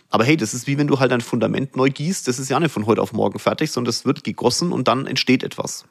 Aber 0.08 0.24
hey, 0.24 0.36
das 0.36 0.54
ist 0.54 0.66
wie 0.66 0.78
wenn 0.78 0.86
du 0.86 1.00
halt 1.00 1.12
ein 1.12 1.20
Fundament 1.20 1.76
neu 1.76 1.90
gießt, 1.90 2.26
das 2.26 2.38
ist 2.38 2.48
ja 2.48 2.58
nicht 2.58 2.72
von 2.72 2.86
heute 2.86 3.02
auf 3.02 3.12
morgen 3.12 3.38
fertig, 3.38 3.70
sondern 3.70 3.90
es 3.90 4.04
wird 4.04 4.24
gegossen 4.24 4.72
und 4.72 4.88
dann 4.88 5.06
entsteht 5.06 5.42
etwas. 5.42 5.84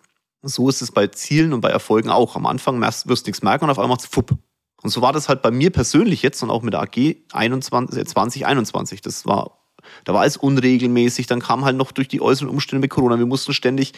So 0.44 0.70
ist 0.70 0.82
es 0.82 0.92
bei 0.92 1.08
Zielen 1.08 1.54
und 1.54 1.62
bei 1.62 1.70
Erfolgen 1.70 2.10
auch. 2.10 2.36
Am 2.36 2.48
Anfang 2.48 2.82
wirst 2.82 3.06
du 3.06 3.30
nichts 3.30 3.44
merken 3.44 3.66
und 3.66 3.70
auf 3.70 3.78
einmal 3.78 3.96
macht 3.96 4.02
es 4.02 4.08
fupp. 4.08 4.36
Und 4.84 4.90
so 4.90 5.02
war 5.02 5.14
das 5.14 5.30
halt 5.30 5.42
bei 5.42 5.52
mir 5.52 5.70
persönlich 5.70 6.22
jetzt 6.22 6.42
und 6.42 6.50
auch 6.50 6.62
mit 6.62 6.74
der 6.74 6.82
AG 6.82 7.18
21, 7.34 8.08
2021. 8.08 9.02
Das 9.02 9.26
war 9.26 9.62
da 10.06 10.14
war 10.14 10.26
es 10.26 10.38
unregelmäßig, 10.38 11.28
dann 11.28 11.42
kam 11.42 11.66
halt 11.66 11.78
noch 11.78 11.92
durch 11.92 12.08
die 12.08 12.22
äußeren 12.22 12.50
Umstände 12.50 12.82
mit 12.82 12.92
Corona. 12.92 13.18
Wir 13.18 13.26
mussten 13.26 13.54
ständig 13.54 13.94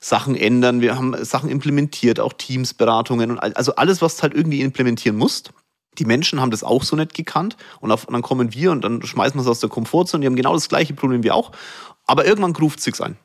Sachen 0.00 0.34
ändern, 0.34 0.80
wir 0.80 0.96
haben 0.96 1.24
Sachen 1.24 1.50
implementiert, 1.50 2.20
auch 2.20 2.32
Teamsberatungen 2.32 3.32
und 3.32 3.38
also 3.38 3.74
alles, 3.74 4.00
was 4.00 4.16
du 4.16 4.22
halt 4.22 4.34
irgendwie 4.34 4.62
implementieren 4.62 5.16
musst. 5.16 5.52
Die 5.98 6.04
Menschen 6.04 6.40
haben 6.40 6.50
das 6.50 6.64
auch 6.64 6.84
so 6.84 6.96
nicht 6.96 7.14
gekannt 7.14 7.56
und, 7.80 7.90
auf, 7.92 8.06
und 8.06 8.14
dann 8.14 8.22
kommen 8.22 8.54
wir 8.54 8.70
und 8.70 8.82
dann 8.82 9.02
schmeißen 9.02 9.36
wir 9.36 9.42
es 9.42 9.48
aus 9.48 9.60
der 9.60 9.68
Komfortzone. 9.68 10.22
Die 10.22 10.26
haben 10.26 10.36
genau 10.36 10.54
das 10.54 10.68
gleiche 10.68 10.94
Problem 10.94 11.22
wie 11.22 11.30
auch. 11.30 11.52
Aber 12.06 12.24
irgendwann 12.24 12.56
ruft 12.56 12.80
sich's 12.80 13.00
ein. 13.00 13.16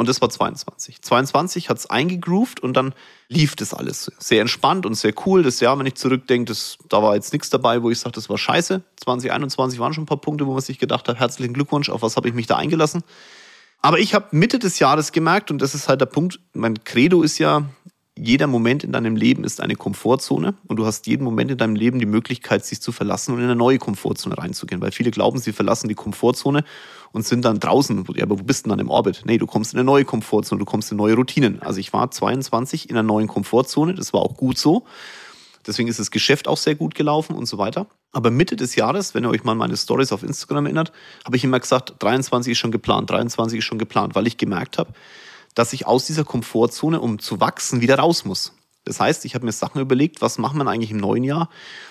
Und 0.00 0.08
das 0.08 0.22
war 0.22 0.30
22. 0.30 1.02
22 1.02 1.68
hat 1.68 1.76
es 1.76 1.90
eingegroovt 1.90 2.60
und 2.60 2.72
dann 2.72 2.94
lief 3.28 3.54
das 3.54 3.74
alles 3.74 4.10
sehr 4.18 4.40
entspannt 4.40 4.86
und 4.86 4.94
sehr 4.94 5.12
cool. 5.26 5.42
Das 5.42 5.60
Jahr, 5.60 5.78
wenn 5.78 5.84
ich 5.84 5.96
zurückdenke, 5.96 6.46
das, 6.46 6.78
da 6.88 7.02
war 7.02 7.16
jetzt 7.16 7.34
nichts 7.34 7.50
dabei, 7.50 7.82
wo 7.82 7.90
ich 7.90 7.98
sage, 7.98 8.14
das 8.14 8.30
war 8.30 8.38
scheiße. 8.38 8.80
2021 8.96 9.78
waren 9.78 9.92
schon 9.92 10.04
ein 10.04 10.06
paar 10.06 10.16
Punkte, 10.16 10.46
wo 10.46 10.54
man 10.54 10.62
sich 10.62 10.78
gedacht 10.78 11.06
hat, 11.06 11.18
herzlichen 11.18 11.52
Glückwunsch, 11.52 11.90
auf 11.90 12.00
was 12.00 12.16
habe 12.16 12.28
ich 12.28 12.34
mich 12.34 12.46
da 12.46 12.56
eingelassen. 12.56 13.02
Aber 13.82 13.98
ich 13.98 14.14
habe 14.14 14.28
Mitte 14.30 14.58
des 14.58 14.78
Jahres 14.78 15.12
gemerkt, 15.12 15.50
und 15.50 15.60
das 15.60 15.74
ist 15.74 15.86
halt 15.86 16.00
der 16.00 16.06
Punkt, 16.06 16.40
mein 16.54 16.82
Credo 16.82 17.20
ist 17.20 17.36
ja, 17.36 17.64
jeder 18.18 18.46
Moment 18.46 18.84
in 18.84 18.92
deinem 18.92 19.16
Leben 19.16 19.44
ist 19.44 19.60
eine 19.60 19.76
Komfortzone 19.76 20.54
und 20.66 20.76
du 20.76 20.84
hast 20.84 21.06
jeden 21.06 21.24
Moment 21.24 21.50
in 21.50 21.58
deinem 21.58 21.74
Leben 21.74 21.98
die 21.98 22.06
Möglichkeit, 22.06 22.64
sich 22.64 22.82
zu 22.82 22.92
verlassen 22.92 23.32
und 23.32 23.38
in 23.38 23.44
eine 23.44 23.56
neue 23.56 23.78
Komfortzone 23.78 24.36
reinzugehen. 24.36 24.80
Weil 24.80 24.92
viele 24.92 25.10
glauben, 25.10 25.38
sie 25.38 25.52
verlassen 25.52 25.88
die 25.88 25.94
Komfortzone 25.94 26.64
und 27.12 27.24
sind 27.24 27.44
dann 27.44 27.60
draußen. 27.60 28.04
Ja, 28.16 28.24
aber 28.24 28.38
wo 28.38 28.42
bist 28.42 28.66
du 28.66 28.70
dann 28.70 28.78
im 28.78 28.90
Orbit? 28.90 29.22
Nee, 29.24 29.38
du 29.38 29.46
kommst 29.46 29.72
in 29.72 29.78
eine 29.78 29.86
neue 29.86 30.04
Komfortzone, 30.04 30.58
du 30.58 30.64
kommst 30.64 30.90
in 30.90 30.98
neue 30.98 31.14
Routinen. 31.14 31.62
Also 31.62 31.80
ich 31.80 31.92
war 31.92 32.10
22 32.10 32.90
in 32.90 32.96
einer 32.96 33.02
neuen 33.02 33.28
Komfortzone, 33.28 33.94
das 33.94 34.12
war 34.12 34.20
auch 34.20 34.36
gut 34.36 34.58
so. 34.58 34.84
Deswegen 35.66 35.88
ist 35.88 35.98
das 35.98 36.10
Geschäft 36.10 36.48
auch 36.48 36.56
sehr 36.56 36.74
gut 36.74 36.94
gelaufen 36.94 37.34
und 37.34 37.46
so 37.46 37.58
weiter. 37.58 37.86
Aber 38.12 38.30
Mitte 38.30 38.56
des 38.56 38.76
Jahres, 38.76 39.14
wenn 39.14 39.24
ihr 39.24 39.30
euch 39.30 39.44
mal 39.44 39.54
meine 39.54 39.76
Stories 39.76 40.10
auf 40.12 40.22
Instagram 40.22 40.66
erinnert, 40.66 40.92
habe 41.24 41.36
ich 41.36 41.44
immer 41.44 41.60
gesagt, 41.60 41.94
23 41.98 42.52
ist 42.52 42.58
schon 42.58 42.72
geplant, 42.72 43.10
23 43.10 43.58
ist 43.58 43.64
schon 43.64 43.78
geplant, 43.78 44.14
weil 44.14 44.26
ich 44.26 44.36
gemerkt 44.36 44.78
habe, 44.78 44.92
dass 45.54 45.72
ich 45.72 45.86
aus 45.86 46.06
dieser 46.06 46.24
Komfortzone, 46.24 47.00
um 47.00 47.18
zu 47.18 47.40
wachsen, 47.40 47.80
wieder 47.80 47.98
raus 47.98 48.24
muss. 48.24 48.52
Das 48.84 48.98
heißt, 48.98 49.24
ich 49.24 49.34
habe 49.34 49.44
mir 49.44 49.52
Sachen 49.52 49.80
überlegt, 49.80 50.22
was 50.22 50.38
macht 50.38 50.54
man 50.54 50.66
eigentlich 50.66 50.90
im 50.90 50.96
neuen 50.96 51.22
Jahr? 51.22 51.50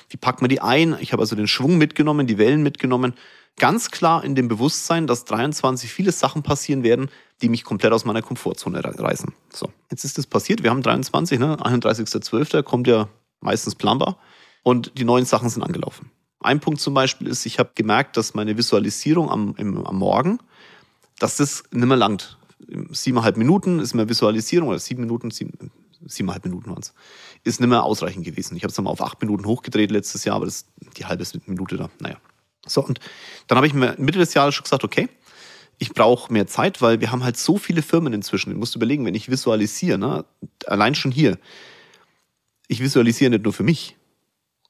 Wie 0.09 0.17
packt 0.17 0.41
man 0.41 0.49
die 0.49 0.61
ein? 0.61 0.97
Ich 0.99 1.13
habe 1.13 1.21
also 1.21 1.35
den 1.35 1.47
Schwung 1.47 1.77
mitgenommen, 1.77 2.25
die 2.25 2.37
Wellen 2.37 2.63
mitgenommen. 2.63 3.13
Ganz 3.57 3.91
klar 3.91 4.23
in 4.23 4.35
dem 4.35 4.47
Bewusstsein, 4.47 5.05
dass 5.05 5.25
23 5.25 5.91
viele 5.91 6.11
Sachen 6.11 6.43
passieren 6.43 6.83
werden, 6.83 7.09
die 7.41 7.49
mich 7.49 7.63
komplett 7.63 7.93
aus 7.93 8.05
meiner 8.05 8.21
Komfortzone 8.21 8.81
reißen. 8.83 9.33
So, 9.53 9.71
jetzt 9.91 10.03
ist 10.03 10.17
das 10.17 10.25
passiert. 10.25 10.63
Wir 10.63 10.71
haben 10.71 10.81
23, 10.81 11.39
ne? 11.39 11.57
31.12. 11.57 12.63
kommt 12.63 12.87
ja 12.87 13.07
meistens 13.41 13.75
planbar. 13.75 14.17
Und 14.63 14.97
die 14.97 15.03
neuen 15.03 15.25
Sachen 15.25 15.49
sind 15.49 15.63
angelaufen. 15.63 16.11
Ein 16.41 16.59
Punkt 16.59 16.79
zum 16.79 16.93
Beispiel 16.93 17.27
ist, 17.27 17.45
ich 17.45 17.59
habe 17.59 17.71
gemerkt, 17.75 18.17
dass 18.17 18.33
meine 18.33 18.57
Visualisierung 18.57 19.29
am, 19.29 19.55
im, 19.57 19.85
am 19.85 19.97
Morgen, 19.97 20.39
dass 21.19 21.37
das 21.37 21.63
nicht 21.71 21.85
mehr 21.85 21.97
langt 21.97 22.38
siebeneinhalb 22.91 23.37
Minuten 23.37 23.79
ist 23.79 23.93
mehr 23.93 24.09
Visualisierung, 24.09 24.69
oder 24.69 24.79
sieben 24.79 25.01
Minuten, 25.01 25.31
sieben, 25.31 25.71
siebeneinhalb 26.05 26.45
Minuten 26.45 26.69
waren 26.69 26.81
es, 26.81 26.93
ist 27.43 27.59
nicht 27.59 27.69
mehr 27.69 27.83
ausreichend 27.83 28.25
gewesen. 28.25 28.55
Ich 28.55 28.63
habe 28.63 28.69
es 28.69 28.75
dann 28.75 28.85
mal 28.85 28.91
auf 28.91 29.01
acht 29.01 29.21
Minuten 29.21 29.45
hochgedreht 29.45 29.91
letztes 29.91 30.25
Jahr, 30.25 30.35
aber 30.35 30.45
das 30.45 30.65
die 30.97 31.05
halbe 31.05 31.23
Minute 31.45 31.77
da, 31.77 31.89
naja. 31.99 32.17
So, 32.65 32.83
und 32.83 32.99
dann 33.47 33.57
habe 33.57 33.67
ich 33.67 33.73
mir 33.73 33.95
Mitte 33.97 34.19
des 34.19 34.33
Jahres 34.33 34.55
schon 34.55 34.63
gesagt, 34.63 34.83
okay, 34.83 35.09
ich 35.77 35.93
brauche 35.93 36.31
mehr 36.31 36.45
Zeit, 36.45 36.81
weil 36.81 36.99
wir 36.99 37.11
haben 37.11 37.23
halt 37.23 37.37
so 37.37 37.57
viele 37.57 37.81
Firmen 37.81 38.11
inzwischen. 38.11 38.51
Du 38.51 38.57
musst 38.57 38.75
überlegen, 38.75 39.05
wenn 39.05 39.15
ich 39.15 39.29
visualisiere, 39.29 39.97
ne, 39.97 40.25
allein 40.65 40.93
schon 40.93 41.11
hier, 41.11 41.39
ich 42.67 42.81
visualisiere 42.81 43.31
nicht 43.31 43.43
nur 43.45 43.53
für 43.53 43.63
mich, 43.63 43.95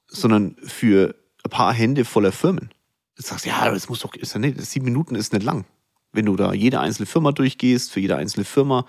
sondern 0.07 0.55
für 0.63 1.15
ein 1.43 1.49
paar 1.49 1.73
Hände 1.73 2.05
voller 2.05 2.31
Firmen. 2.31 2.69
Du 3.15 3.23
sagst, 3.23 3.45
ja, 3.45 3.69
das 3.69 3.89
muss 3.89 3.99
doch, 3.99 4.13
ist 4.13 4.33
ja 4.33 4.39
nicht, 4.39 4.61
sieben 4.61 4.85
Minuten 4.85 5.15
ist 5.15 5.33
nicht 5.33 5.43
lang 5.43 5.65
wenn 6.11 6.25
du 6.25 6.35
da 6.35 6.53
jede 6.53 6.79
einzelne 6.79 7.05
Firma 7.05 7.31
durchgehst, 7.31 7.91
für 7.91 7.99
jede 7.99 8.15
einzelne 8.15 8.45
Firma. 8.45 8.85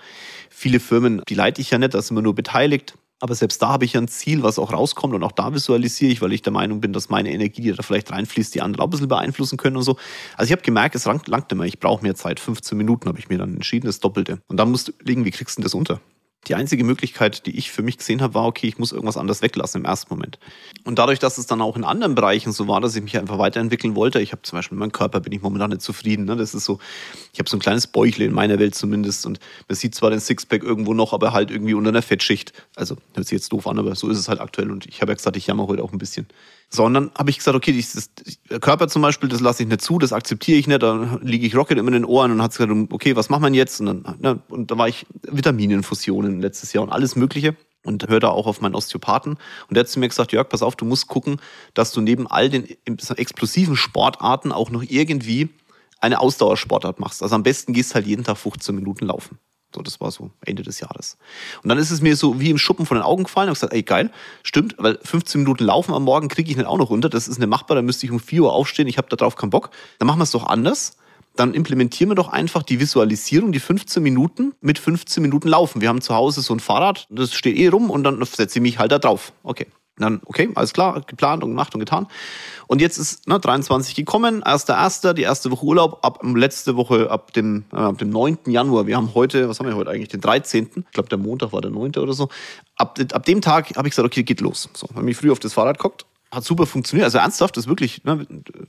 Viele 0.49 0.79
Firmen, 0.79 1.21
die 1.27 1.35
leite 1.35 1.61
ich 1.61 1.71
ja 1.71 1.77
nicht, 1.77 1.93
da 1.93 2.01
sind 2.01 2.15
wir 2.15 2.21
nur 2.21 2.35
beteiligt. 2.35 2.95
Aber 3.21 3.35
selbst 3.35 3.61
da 3.61 3.69
habe 3.69 3.85
ich 3.85 3.93
ja 3.93 4.01
ein 4.01 4.07
Ziel, 4.07 4.41
was 4.41 4.57
auch 4.57 4.73
rauskommt 4.73 5.13
und 5.13 5.23
auch 5.23 5.31
da 5.31 5.53
visualisiere 5.53 6.11
ich, 6.11 6.23
weil 6.23 6.33
ich 6.33 6.41
der 6.41 6.51
Meinung 6.51 6.81
bin, 6.81 6.91
dass 6.91 7.09
meine 7.09 7.31
Energie, 7.31 7.61
die 7.61 7.71
da 7.71 7.83
vielleicht 7.83 8.11
reinfließt, 8.11 8.55
die 8.55 8.61
andere 8.61 8.81
auch 8.81 8.87
ein 8.87 8.89
bisschen 8.89 9.07
beeinflussen 9.07 9.57
können 9.57 9.77
und 9.77 9.83
so. 9.83 9.97
Also 10.35 10.47
ich 10.47 10.51
habe 10.51 10.63
gemerkt, 10.63 10.95
es 10.95 11.05
langt, 11.05 11.27
langt 11.27 11.51
nicht. 11.51 11.75
Ich 11.75 11.79
brauche 11.79 12.01
mehr 12.01 12.15
Zeit. 12.15 12.39
15 12.39 12.75
Minuten 12.75 13.07
habe 13.07 13.19
ich 13.19 13.29
mir 13.29 13.37
dann 13.37 13.53
entschieden, 13.53 13.85
das 13.85 13.99
Doppelte. 13.99 14.39
Und 14.47 14.57
dann 14.57 14.71
musst 14.71 14.87
du 14.87 14.91
überlegen, 14.93 15.23
wie 15.23 15.31
kriegst 15.31 15.59
du 15.59 15.61
das 15.61 15.75
unter? 15.75 16.01
Die 16.47 16.55
einzige 16.55 16.83
Möglichkeit, 16.83 17.45
die 17.45 17.55
ich 17.55 17.71
für 17.71 17.83
mich 17.83 17.99
gesehen 17.99 18.21
habe, 18.21 18.33
war, 18.33 18.47
okay, 18.47 18.67
ich 18.67 18.79
muss 18.79 18.91
irgendwas 18.91 19.15
anderes 19.15 19.43
weglassen 19.43 19.81
im 19.81 19.85
ersten 19.85 20.11
Moment. 20.11 20.39
Und 20.83 20.97
dadurch, 20.97 21.19
dass 21.19 21.37
es 21.37 21.45
dann 21.45 21.61
auch 21.61 21.77
in 21.77 21.83
anderen 21.83 22.15
Bereichen 22.15 22.51
so 22.51 22.67
war, 22.67 22.81
dass 22.81 22.95
ich 22.95 23.03
mich 23.03 23.15
einfach 23.19 23.37
weiterentwickeln 23.37 23.95
wollte, 23.95 24.19
ich 24.19 24.31
habe 24.31 24.41
zum 24.41 24.57
Beispiel 24.57 24.75
mit 24.75 24.79
meinem 24.79 24.91
Körper 24.91 25.19
bin 25.19 25.33
ich 25.33 25.41
momentan 25.43 25.69
nicht 25.69 25.83
zufrieden. 25.83 26.25
Ne? 26.25 26.35
Das 26.35 26.55
ist 26.55 26.65
so, 26.65 26.79
ich 27.31 27.37
habe 27.37 27.47
so 27.47 27.57
ein 27.57 27.59
kleines 27.59 27.85
Bäuchle 27.85 28.25
in 28.25 28.33
meiner 28.33 28.57
Welt 28.57 28.73
zumindest 28.73 29.27
und 29.27 29.39
man 29.67 29.75
sieht 29.75 29.93
zwar 29.93 30.09
den 30.09 30.19
Sixpack 30.19 30.63
irgendwo 30.63 30.95
noch, 30.95 31.13
aber 31.13 31.31
halt 31.31 31.51
irgendwie 31.51 31.75
unter 31.75 31.89
einer 31.89 32.01
Fettschicht. 32.01 32.53
Also 32.75 32.97
hört 33.13 33.27
sich 33.27 33.37
jetzt 33.37 33.53
doof 33.53 33.67
an, 33.67 33.77
aber 33.77 33.93
so 33.93 34.09
ist 34.09 34.17
es 34.17 34.27
halt 34.27 34.39
aktuell 34.39 34.71
und 34.71 34.87
ich 34.87 35.01
habe 35.01 35.11
ja 35.11 35.15
gesagt, 35.15 35.37
ich 35.37 35.45
jammer 35.45 35.67
heute 35.67 35.83
auch 35.83 35.91
ein 35.91 35.99
bisschen. 35.99 36.25
Sondern 36.73 37.11
habe 37.17 37.29
ich 37.29 37.37
gesagt, 37.37 37.55
okay, 37.55 37.73
dieses 37.73 38.11
Körper 38.61 38.87
zum 38.87 39.01
Beispiel, 39.01 39.27
das 39.27 39.41
lasse 39.41 39.63
ich 39.63 39.69
nicht 39.69 39.81
zu, 39.81 39.99
das 39.99 40.13
akzeptiere 40.13 40.57
ich 40.57 40.67
nicht, 40.67 40.81
da 40.81 41.19
liege 41.21 41.45
ich 41.45 41.55
Rocket 41.55 41.77
immer 41.77 41.89
in 41.89 41.93
den 41.93 42.05
Ohren 42.05 42.31
und 42.31 42.41
hat 42.41 42.51
gesagt, 42.51 42.71
okay, 42.91 43.15
was 43.17 43.29
macht 43.29 43.41
man 43.41 43.53
jetzt? 43.53 43.81
Und 43.81 43.87
dann, 43.87 44.15
ne, 44.19 44.41
und 44.47 44.71
da 44.71 44.77
war 44.77 44.87
ich 44.87 45.05
Vitamininfusionen 45.23 46.39
letztes 46.39 46.71
Jahr 46.71 46.83
und 46.83 46.89
alles 46.89 47.17
Mögliche 47.17 47.57
und 47.83 48.07
höre 48.07 48.21
da 48.21 48.29
auch 48.29 48.47
auf 48.47 48.61
meinen 48.61 48.75
Osteopathen. 48.75 49.33
Und 49.67 49.75
der 49.75 49.81
hat 49.81 49.89
zu 49.89 49.99
mir 49.99 50.07
gesagt, 50.07 50.31
Jörg, 50.31 50.47
pass 50.47 50.61
auf, 50.61 50.75
du 50.75 50.85
musst 50.85 51.07
gucken, 51.07 51.41
dass 51.73 51.91
du 51.91 51.99
neben 51.99 52.27
all 52.27 52.49
den 52.49 52.67
explosiven 52.85 53.75
Sportarten 53.75 54.51
auch 54.51 54.69
noch 54.69 54.83
irgendwie 54.87 55.49
eine 55.99 56.19
Ausdauersportart 56.19 56.99
machst. 56.99 57.21
Also 57.21 57.35
am 57.35 57.43
besten 57.43 57.73
gehst 57.73 57.95
halt 57.95 58.07
jeden 58.07 58.23
Tag 58.23 58.37
15 58.37 58.73
Minuten 58.73 59.05
laufen. 59.05 59.39
So, 59.73 59.81
das 59.81 60.01
war 60.01 60.11
so 60.11 60.31
Ende 60.45 60.63
des 60.63 60.79
Jahres. 60.79 61.17
Und 61.63 61.69
dann 61.69 61.77
ist 61.77 61.91
es 61.91 62.01
mir 62.01 62.15
so 62.15 62.39
wie 62.39 62.49
im 62.49 62.57
Schuppen 62.57 62.85
von 62.85 62.97
den 62.97 63.03
Augen 63.03 63.23
gefallen 63.23 63.47
und 63.47 63.53
gesagt, 63.53 63.73
ey 63.73 63.83
geil, 63.83 64.11
stimmt, 64.43 64.75
weil 64.77 64.99
15 65.01 65.41
Minuten 65.41 65.63
laufen 65.63 65.93
am 65.93 66.03
Morgen 66.03 66.27
kriege 66.27 66.51
ich 66.51 66.57
nicht 66.57 66.65
auch 66.65 66.77
noch 66.77 66.89
runter. 66.89 67.09
Das 67.09 67.27
ist 67.27 67.39
nicht 67.39 67.47
machbar, 67.47 67.75
da 67.75 67.81
müsste 67.81 68.05
ich 68.05 68.11
um 68.11 68.19
4 68.19 68.43
Uhr 68.43 68.53
aufstehen, 68.53 68.87
ich 68.87 68.97
habe 68.97 69.07
da 69.09 69.15
drauf 69.15 69.35
keinen 69.35 69.49
Bock. 69.49 69.69
Dann 69.99 70.07
machen 70.07 70.19
wir 70.19 70.23
es 70.23 70.31
doch 70.31 70.45
anders. 70.45 70.97
Dann 71.37 71.53
implementieren 71.53 72.11
wir 72.11 72.15
doch 72.15 72.27
einfach 72.27 72.61
die 72.63 72.81
Visualisierung, 72.81 73.53
die 73.53 73.59
15 73.59 74.03
Minuten 74.03 74.53
mit 74.59 74.77
15 74.77 75.23
Minuten 75.23 75.47
laufen. 75.47 75.79
Wir 75.79 75.87
haben 75.87 76.01
zu 76.01 76.13
Hause 76.13 76.41
so 76.41 76.53
ein 76.53 76.59
Fahrrad, 76.59 77.07
das 77.09 77.33
steht 77.33 77.55
eh 77.57 77.69
rum 77.69 77.89
und 77.89 78.03
dann 78.03 78.21
setze 78.25 78.59
ich 78.59 78.61
mich 78.61 78.79
halt 78.79 78.91
da 78.91 78.99
drauf. 78.99 79.31
Okay. 79.43 79.67
Dann, 79.97 80.21
okay, 80.25 80.49
alles 80.55 80.73
klar, 80.73 81.01
geplant 81.05 81.43
und 81.43 81.49
gemacht 81.49 81.73
und 81.73 81.79
getan. 81.79 82.07
Und 82.67 82.81
jetzt 82.81 82.97
ist 82.97 83.27
ne, 83.27 83.39
23 83.39 83.95
gekommen, 83.95 84.41
erster, 84.45 84.75
erster, 84.75 85.13
die 85.13 85.23
erste 85.23 85.51
Woche 85.51 85.65
Urlaub, 85.65 85.99
ab 86.03 86.19
letzte 86.23 86.75
Woche, 86.75 87.11
ab 87.11 87.33
dem, 87.33 87.65
äh, 87.73 87.77
ab 87.77 87.97
dem 87.97 88.09
9. 88.09 88.39
Januar. 88.47 88.87
Wir 88.87 88.95
haben 88.95 89.13
heute, 89.13 89.49
was 89.49 89.59
haben 89.59 89.67
wir 89.67 89.75
heute 89.75 89.91
eigentlich, 89.91 90.09
den 90.09 90.21
13. 90.21 90.69
Ich 90.75 90.91
glaube, 90.91 91.09
der 91.09 91.17
Montag 91.17 91.53
war 91.53 91.61
der 91.61 91.71
9. 91.71 91.97
oder 91.97 92.13
so. 92.13 92.29
Ab, 92.77 92.99
ab 93.11 93.25
dem 93.25 93.41
Tag 93.41 93.75
habe 93.75 93.87
ich 93.87 93.91
gesagt, 93.91 94.05
okay, 94.05 94.23
geht 94.23 94.41
los. 94.41 94.69
So, 94.73 94.87
habe 94.89 95.03
mich 95.03 95.17
früh 95.17 95.31
auf 95.31 95.39
das 95.39 95.53
Fahrrad 95.53 95.77
geguckt, 95.77 96.05
hat 96.31 96.43
super 96.43 96.65
funktioniert. 96.65 97.05
Also 97.05 97.17
ernsthaft, 97.17 97.57
das 97.57 97.65
ist 97.65 97.69
wirklich 97.69 98.03
ne, 98.05 98.25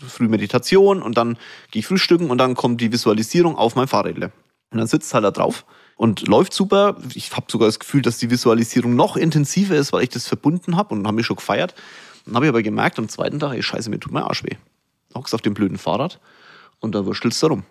früh 0.06 0.28
Meditation 0.28 1.02
und 1.02 1.16
dann 1.16 1.38
gehe 1.70 1.80
ich 1.80 1.86
frühstücken 1.86 2.30
und 2.30 2.38
dann 2.38 2.54
kommt 2.54 2.80
die 2.80 2.92
Visualisierung 2.92 3.56
auf 3.56 3.76
mein 3.76 3.88
Fahrrädle. 3.88 4.32
Und 4.72 4.78
dann 4.78 4.86
sitzt 4.86 5.14
halt 5.14 5.24
da 5.24 5.30
drauf 5.30 5.64
und 5.96 6.26
läuft 6.26 6.52
super. 6.52 6.96
Ich 7.14 7.34
habe 7.36 7.46
sogar 7.48 7.68
das 7.68 7.78
Gefühl, 7.78 8.02
dass 8.02 8.18
die 8.18 8.30
Visualisierung 8.30 8.96
noch 8.96 9.16
intensiver 9.16 9.76
ist, 9.76 9.92
weil 9.92 10.02
ich 10.02 10.10
das 10.10 10.26
verbunden 10.26 10.76
habe 10.76 10.94
und 10.94 11.06
habe 11.06 11.16
mich 11.16 11.26
schon 11.26 11.36
gefeiert. 11.36 11.74
Dann 12.24 12.34
habe 12.34 12.46
ich 12.46 12.50
aber 12.50 12.62
gemerkt 12.62 12.98
am 12.98 13.08
zweiten 13.08 13.38
Tag, 13.38 13.54
ey, 13.54 13.62
scheiße, 13.62 13.90
mir 13.90 14.00
tut 14.00 14.12
mein 14.12 14.22
Arsch 14.22 14.44
weh. 14.44 14.56
Hockst 15.14 15.34
auf 15.34 15.42
dem 15.42 15.54
blöden 15.54 15.78
Fahrrad 15.78 16.20
und 16.80 16.94
da 16.94 17.04
wurstelst 17.04 17.42
du 17.42 17.46
rum. 17.48 17.62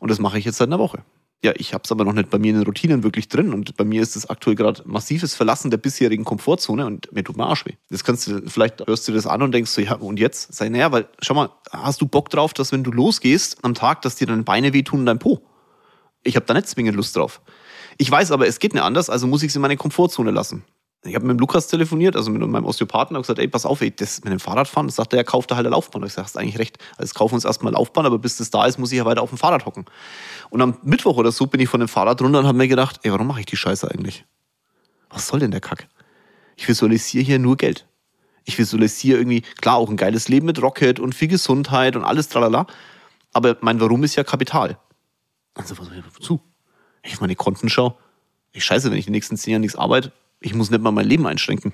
Und 0.00 0.10
das 0.10 0.18
mache 0.18 0.38
ich 0.38 0.44
jetzt 0.44 0.58
seit 0.58 0.68
einer 0.68 0.78
Woche. 0.78 1.04
Ja, 1.44 1.52
ich 1.56 1.74
habe 1.74 1.82
es 1.84 1.92
aber 1.92 2.06
noch 2.06 2.14
nicht 2.14 2.30
bei 2.30 2.38
mir 2.38 2.52
in 2.52 2.56
den 2.56 2.64
Routinen 2.64 3.02
wirklich 3.02 3.28
drin 3.28 3.52
und 3.52 3.76
bei 3.76 3.84
mir 3.84 4.00
ist 4.00 4.16
es 4.16 4.30
aktuell 4.30 4.56
gerade 4.56 4.80
massives 4.86 5.34
Verlassen 5.34 5.70
der 5.70 5.76
bisherigen 5.76 6.24
Komfortzone 6.24 6.86
und 6.86 7.12
mir 7.12 7.22
tut 7.22 7.36
mein 7.36 7.48
Arsch 7.48 7.66
weh. 7.66 7.74
Das 7.90 8.02
kannst 8.02 8.26
du, 8.26 8.48
vielleicht 8.48 8.86
hörst 8.86 9.06
du 9.06 9.12
das 9.12 9.26
an 9.26 9.42
und 9.42 9.52
denkst 9.52 9.70
so, 9.70 9.82
ja, 9.82 9.94
und 9.96 10.18
jetzt? 10.18 10.54
Sei 10.54 10.70
näher, 10.70 10.90
weil, 10.90 11.06
schau 11.20 11.34
mal, 11.34 11.50
hast 11.70 12.00
du 12.00 12.06
Bock 12.06 12.30
drauf, 12.30 12.54
dass 12.54 12.72
wenn 12.72 12.82
du 12.82 12.90
losgehst 12.90 13.58
am 13.62 13.74
Tag, 13.74 14.00
dass 14.00 14.16
dir 14.16 14.26
deine 14.26 14.42
Beine 14.42 14.72
wehtun 14.72 15.00
und 15.00 15.06
dein 15.06 15.18
Po? 15.18 15.42
Ich 16.24 16.36
habe 16.36 16.46
da 16.46 16.54
nicht 16.54 16.68
zwingend 16.68 16.96
Lust 16.96 17.16
drauf. 17.16 17.40
Ich 17.98 18.10
weiß 18.10 18.32
aber, 18.32 18.46
es 18.46 18.58
geht 18.58 18.74
nicht 18.74 18.82
anders, 18.82 19.08
also 19.08 19.26
muss 19.26 19.42
ich 19.42 19.50
es 19.50 19.56
in 19.56 19.62
meine 19.62 19.76
Komfortzone 19.76 20.30
lassen. 20.30 20.64
Ich 21.06 21.14
habe 21.14 21.26
mit 21.26 21.36
dem 21.36 21.38
Lukas 21.38 21.66
telefoniert, 21.66 22.16
also 22.16 22.30
mit 22.30 22.40
meinem 22.40 22.64
Osteopathen, 22.64 23.14
und 23.14 23.22
gesagt, 23.22 23.38
ey, 23.38 23.46
pass 23.46 23.66
auf, 23.66 23.82
ey, 23.82 23.94
das 23.94 24.24
mit 24.24 24.32
dem 24.32 24.40
Fahrradfahren, 24.40 24.86
das 24.86 24.96
sagt 24.96 25.12
er, 25.12 25.18
er 25.18 25.24
kauft 25.24 25.50
da 25.50 25.56
halt 25.56 25.66
eine 25.66 25.74
Laufbahn. 25.74 26.00
Und 26.00 26.08
ich 26.08 26.14
sage, 26.14 26.24
hast 26.24 26.38
eigentlich 26.38 26.58
recht. 26.58 26.78
Also 26.96 27.12
kaufen 27.12 27.34
uns 27.34 27.44
erstmal 27.44 27.74
Laufbahn, 27.74 28.06
aber 28.06 28.18
bis 28.18 28.38
das 28.38 28.50
da 28.50 28.64
ist, 28.64 28.78
muss 28.78 28.90
ich 28.90 28.98
ja 28.98 29.04
weiter 29.04 29.20
auf 29.20 29.28
dem 29.28 29.36
Fahrrad 29.36 29.66
hocken. 29.66 29.84
Und 30.48 30.62
am 30.62 30.78
Mittwoch 30.82 31.18
oder 31.18 31.30
so 31.30 31.46
bin 31.46 31.60
ich 31.60 31.68
von 31.68 31.80
dem 31.80 31.88
Fahrrad 31.88 32.22
runter 32.22 32.38
und 32.38 32.46
habe 32.46 32.56
mir 32.56 32.68
gedacht, 32.68 33.00
ey, 33.02 33.12
warum 33.12 33.26
mache 33.26 33.40
ich 33.40 33.46
die 33.46 33.56
Scheiße 33.56 33.90
eigentlich? 33.90 34.24
Was 35.10 35.28
soll 35.28 35.40
denn 35.40 35.50
der 35.50 35.60
Kack? 35.60 35.88
Ich 36.56 36.68
visualisiere 36.68 37.22
hier 37.22 37.38
nur 37.38 37.58
Geld. 37.58 37.86
Ich 38.44 38.58
visualisiere 38.58 39.18
irgendwie, 39.18 39.42
klar, 39.60 39.76
auch 39.76 39.90
ein 39.90 39.96
geiles 39.96 40.28
Leben 40.28 40.46
mit 40.46 40.62
Rocket 40.62 41.00
und 41.00 41.14
viel 41.14 41.28
Gesundheit 41.28 41.96
und 41.96 42.04
alles 42.04 42.28
tralala. 42.28 42.66
Aber 43.34 43.58
mein 43.60 43.80
Warum 43.80 44.04
ist 44.04 44.16
ja 44.16 44.24
Kapital. 44.24 44.78
Also, 45.54 45.78
was 45.78 45.88
wozu? 46.16 46.40
Ich 47.02 47.20
meine 47.20 47.36
Kontenschau. 47.36 47.98
Ich 48.52 48.64
scheiße, 48.64 48.90
wenn 48.90 48.98
ich 48.98 49.06
die 49.06 49.10
nächsten 49.10 49.36
zehn 49.36 49.52
Jahre 49.52 49.60
nichts 49.60 49.76
arbeite, 49.76 50.12
ich 50.40 50.54
muss 50.54 50.70
nicht 50.70 50.82
mal 50.82 50.92
mein 50.92 51.06
Leben 51.06 51.26
einschränken. 51.26 51.72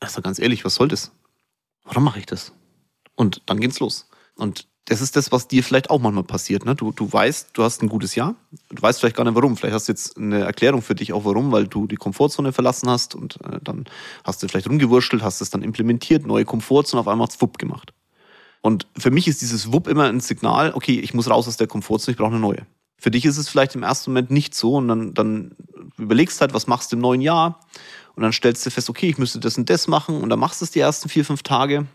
Also 0.00 0.20
ganz 0.20 0.38
ehrlich, 0.38 0.64
was 0.64 0.74
soll 0.74 0.88
das? 0.88 1.12
Warum 1.84 2.04
mache 2.04 2.18
ich 2.18 2.26
das? 2.26 2.52
Und 3.14 3.42
dann 3.46 3.60
geht's 3.60 3.80
los. 3.80 4.08
Und 4.36 4.66
das 4.86 5.00
ist 5.00 5.14
das, 5.16 5.30
was 5.30 5.46
dir 5.46 5.62
vielleicht 5.62 5.90
auch 5.90 6.00
manchmal 6.00 6.24
passiert. 6.24 6.64
Ne? 6.64 6.74
Du, 6.74 6.90
du 6.90 7.12
weißt, 7.12 7.50
du 7.52 7.62
hast 7.62 7.82
ein 7.82 7.88
gutes 7.88 8.14
Jahr. 8.14 8.34
Du 8.70 8.82
weißt 8.82 8.98
vielleicht 8.98 9.16
gar 9.16 9.24
nicht 9.24 9.36
warum. 9.36 9.56
Vielleicht 9.56 9.74
hast 9.74 9.88
du 9.88 9.92
jetzt 9.92 10.16
eine 10.16 10.40
Erklärung 10.40 10.82
für 10.82 10.94
dich 10.94 11.12
auch 11.12 11.24
warum, 11.24 11.52
weil 11.52 11.68
du 11.68 11.86
die 11.86 11.96
Komfortzone 11.96 12.52
verlassen 12.52 12.90
hast 12.90 13.14
und 13.14 13.38
äh, 13.44 13.60
dann 13.62 13.84
hast 14.24 14.42
du 14.42 14.48
vielleicht 14.48 14.68
rumgewurschtelt, 14.68 15.22
hast 15.22 15.40
es 15.40 15.50
dann 15.50 15.62
implementiert, 15.62 16.26
neue 16.26 16.44
Komfortzone, 16.44 17.00
auf 17.00 17.08
einmal 17.08 17.26
hat's 17.26 17.40
Wupp 17.40 17.58
gemacht. 17.58 17.92
Und 18.60 18.86
für 18.96 19.10
mich 19.10 19.28
ist 19.28 19.40
dieses 19.40 19.72
Wupp 19.72 19.86
immer 19.86 20.04
ein 20.04 20.20
Signal, 20.20 20.72
okay, 20.74 20.98
ich 20.98 21.14
muss 21.14 21.30
raus 21.30 21.46
aus 21.46 21.56
der 21.56 21.68
Komfortzone, 21.68 22.12
ich 22.12 22.18
brauche 22.18 22.30
eine 22.30 22.40
neue. 22.40 22.66
Für 23.02 23.10
dich 23.10 23.24
ist 23.24 23.36
es 23.36 23.48
vielleicht 23.48 23.74
im 23.74 23.82
ersten 23.82 24.12
Moment 24.12 24.30
nicht 24.30 24.54
so 24.54 24.76
und 24.76 24.86
dann, 24.86 25.12
dann 25.12 25.56
überlegst 25.98 26.40
halt, 26.40 26.54
was 26.54 26.68
machst 26.68 26.92
du 26.92 26.96
im 26.96 27.02
neuen 27.02 27.20
Jahr 27.20 27.58
und 28.14 28.22
dann 28.22 28.32
stellst 28.32 28.64
du 28.64 28.70
fest, 28.70 28.88
okay, 28.88 29.08
ich 29.08 29.18
müsste 29.18 29.40
das 29.40 29.58
und 29.58 29.68
das 29.68 29.88
machen 29.88 30.22
und 30.22 30.28
dann 30.28 30.38
machst 30.38 30.60
du 30.60 30.64
es 30.64 30.70
die 30.70 30.78
ersten 30.78 31.08
vier, 31.08 31.24
fünf 31.24 31.42
Tage 31.42 31.88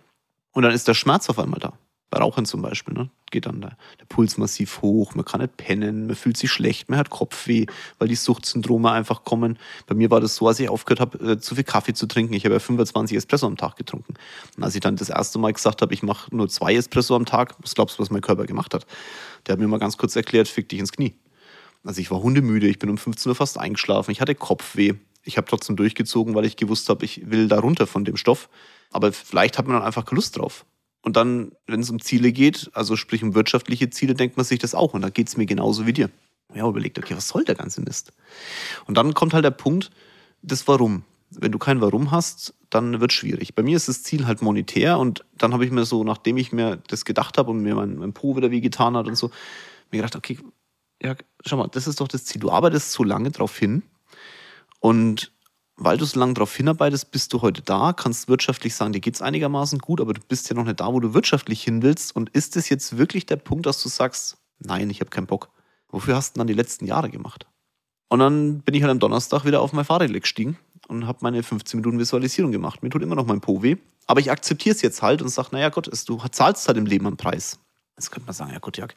und 0.51 0.63
dann 0.63 0.73
ist 0.73 0.85
der 0.85 0.95
Schmerz 0.95 1.29
auf 1.29 1.39
einmal 1.39 1.61
da. 1.61 1.71
Bei 2.09 2.19
Rauchern 2.19 2.45
zum 2.45 2.61
Beispiel. 2.61 2.93
Ne? 2.93 3.09
Geht 3.31 3.45
dann 3.45 3.61
der, 3.61 3.77
der, 3.99 4.05
Puls 4.05 4.37
massiv 4.37 4.81
hoch, 4.81 5.15
man 5.15 5.25
kann 5.25 5.41
nicht 5.41 5.57
pennen, 5.57 6.07
man 6.07 6.15
fühlt 6.15 6.37
sich 6.37 6.51
schlecht, 6.51 6.89
man 6.89 6.99
hat 6.99 7.09
Kopfweh, 7.09 7.65
weil 7.99 8.07
die 8.07 8.15
Suchtsyndrome 8.15 8.91
einfach 8.91 9.23
kommen. 9.23 9.57
Bei 9.85 9.95
mir 9.95 10.09
war 10.11 10.21
das 10.21 10.35
so, 10.35 10.47
als 10.47 10.59
ich 10.59 10.69
aufgehört 10.69 10.99
habe, 10.99 11.31
äh, 11.33 11.39
zu 11.39 11.55
viel 11.55 11.63
Kaffee 11.63 11.93
zu 11.93 12.07
trinken. 12.07 12.33
Ich 12.33 12.45
habe 12.45 12.55
ja 12.55 12.59
25 12.59 13.17
Espresso 13.17 13.47
am 13.47 13.57
Tag 13.57 13.75
getrunken. 13.75 14.13
Und 14.55 14.63
als 14.63 14.75
ich 14.75 14.81
dann 14.81 14.95
das 14.95 15.09
erste 15.09 15.39
Mal 15.39 15.53
gesagt 15.53 15.81
habe, 15.81 15.93
ich 15.93 16.03
mache 16.03 16.35
nur 16.35 16.49
zwei 16.49 16.75
Espresso 16.75 17.15
am 17.15 17.25
Tag, 17.25 17.55
was 17.61 17.75
glaubst 17.75 17.97
du, 17.97 18.01
was 18.01 18.09
mein 18.09 18.21
Körper 18.21 18.45
gemacht 18.45 18.73
hat? 18.73 18.85
Der 19.45 19.53
hat 19.53 19.59
mir 19.59 19.67
mal 19.67 19.79
ganz 19.79 19.97
kurz 19.97 20.15
erklärt, 20.15 20.47
fick 20.47 20.69
dich 20.69 20.79
ins 20.79 20.91
Knie. 20.91 21.15
Also 21.83 22.01
ich 22.01 22.11
war 22.11 22.21
hundemüde, 22.21 22.67
ich 22.67 22.79
bin 22.79 22.89
um 22.89 22.97
15 22.97 23.29
Uhr 23.29 23.35
fast 23.35 23.57
eingeschlafen, 23.57 24.11
ich 24.11 24.21
hatte 24.21 24.35
Kopfweh. 24.35 24.93
Ich 25.23 25.35
habe 25.35 25.47
trotzdem 25.47 25.75
durchgezogen, 25.75 26.35
weil 26.35 26.45
ich 26.45 26.55
gewusst 26.55 26.87
habe, 26.87 27.03
ich 27.03 27.29
will 27.29 27.49
da 27.49 27.59
runter 27.59 27.85
von 27.85 28.05
dem 28.05 28.15
Stoff. 28.15 28.47
Aber 28.91 29.11
vielleicht 29.11 29.57
hat 29.57 29.67
man 29.67 29.75
dann 29.75 29.85
einfach 29.85 30.09
Lust 30.11 30.37
drauf. 30.37 30.65
Und 31.01 31.15
dann, 31.15 31.51
wenn 31.67 31.79
es 31.79 31.89
um 31.89 32.01
Ziele 32.01 32.31
geht, 32.31 32.69
also 32.73 32.95
sprich 32.95 33.23
um 33.23 33.35
wirtschaftliche 33.35 33.89
Ziele, 33.89 34.13
denkt 34.13 34.37
man 34.37 34.45
sich 34.45 34.59
das 34.59 34.75
auch. 34.75 34.93
Und 34.93 35.01
dann 35.01 35.13
geht 35.13 35.27
es 35.27 35.37
mir 35.37 35.45
genauso 35.45 35.85
wie 35.85 35.93
dir. 35.93 36.09
Ja, 36.53 36.67
überlegt, 36.67 36.97
okay, 36.97 37.15
was 37.15 37.27
soll 37.27 37.43
der 37.43 37.55
ganze 37.55 37.81
Mist? 37.81 38.13
Und 38.85 38.95
dann 38.97 39.13
kommt 39.13 39.33
halt 39.33 39.45
der 39.45 39.51
Punkt, 39.51 39.91
das 40.41 40.67
Warum. 40.67 41.03
Wenn 41.29 41.51
du 41.51 41.59
kein 41.59 41.81
Warum 41.81 42.11
hast, 42.11 42.53
dann 42.69 43.01
wird 43.01 43.11
es 43.11 43.17
schwierig. 43.17 43.53
Bei 43.53 43.63
mir 43.63 43.75
ist 43.75 43.89
das 43.89 44.03
Ziel 44.03 44.25
halt 44.27 44.41
monetär 44.41 44.97
und 44.97 45.25
dann 45.37 45.53
habe 45.53 45.65
ich 45.65 45.71
mir 45.71 45.85
so, 45.85 46.03
nachdem 46.03 46.37
ich 46.37 46.53
mir 46.53 46.81
das 46.87 47.03
gedacht 47.03 47.37
habe 47.37 47.51
und 47.51 47.61
mir 47.61 47.75
mein, 47.75 47.97
mein 47.97 48.13
Po 48.13 48.37
wieder 48.37 48.49
wehgetan 48.49 48.95
hat 48.95 49.07
und 49.07 49.15
so, 49.15 49.29
mir 49.91 49.97
gedacht, 49.97 50.15
okay, 50.15 50.39
ja, 51.01 51.15
schau 51.45 51.57
mal, 51.57 51.67
das 51.67 51.87
ist 51.87 51.99
doch 51.99 52.07
das 52.07 52.25
Ziel. 52.25 52.41
Du 52.41 52.49
arbeitest 52.49 52.91
so 52.93 53.03
lange 53.03 53.31
drauf 53.31 53.57
hin 53.57 53.83
und 54.79 55.31
weil 55.77 55.97
du 55.97 56.05
so 56.05 56.19
lange 56.19 56.33
darauf 56.33 56.55
hinarbeitest, 56.55 57.11
bist 57.11 57.31
du 57.33 57.41
heute 57.41 57.61
da, 57.61 57.93
kannst 57.93 58.27
wirtschaftlich 58.27 58.75
sagen, 58.75 58.93
dir 58.93 58.99
geht 58.99 59.15
es 59.15 59.21
einigermaßen 59.21 59.79
gut, 59.79 60.01
aber 60.01 60.13
du 60.13 60.21
bist 60.27 60.49
ja 60.49 60.55
noch 60.55 60.65
nicht 60.65 60.79
da, 60.79 60.91
wo 60.91 60.99
du 60.99 61.13
wirtschaftlich 61.13 61.63
hin 61.63 61.83
willst. 61.83 62.15
Und 62.15 62.29
ist 62.31 62.57
es 62.57 62.67
jetzt 62.69 62.97
wirklich 62.97 63.27
der 63.27 63.35
Punkt, 63.37 63.67
dass 63.67 63.81
du 63.81 63.89
sagst, 63.89 64.37
nein, 64.59 64.89
ich 64.89 64.99
habe 64.99 65.11
keinen 65.11 65.27
Bock? 65.27 65.49
Wofür 65.89 66.15
hast 66.15 66.35
du 66.35 66.39
dann 66.39 66.47
die 66.47 66.53
letzten 66.53 66.85
Jahre 66.85 67.09
gemacht? 67.09 67.45
Und 68.09 68.19
dann 68.19 68.61
bin 68.61 68.73
ich 68.73 68.81
halt 68.81 68.91
am 68.91 68.99
Donnerstag 68.99 69.45
wieder 69.45 69.61
auf 69.61 69.73
mein 69.73 69.85
Fahrrad 69.85 70.11
gestiegen 70.11 70.57
und 70.87 71.05
habe 71.07 71.19
meine 71.21 71.43
15 71.43 71.79
Minuten 71.79 71.99
Visualisierung 71.99 72.51
gemacht. 72.51 72.81
Mir 72.81 72.89
tut 72.89 73.03
immer 73.03 73.15
noch 73.15 73.25
mein 73.25 73.41
Po 73.41 73.61
weh. 73.61 73.77
Aber 74.07 74.19
ich 74.19 74.31
akzeptiere 74.31 74.75
es 74.75 74.81
jetzt 74.81 75.01
halt 75.01 75.21
und 75.21 75.29
sage, 75.29 75.49
naja 75.51 75.69
Gott, 75.69 75.89
du 76.07 76.17
zahlst 76.31 76.67
halt 76.67 76.77
im 76.77 76.85
Leben 76.85 77.05
einen 77.05 77.17
Preis. 77.17 77.59
Jetzt 77.97 78.11
könnte 78.11 78.27
man 78.27 78.35
sagen, 78.35 78.53
ja 78.53 78.59
gut, 78.59 78.77
Jörg, 78.77 78.93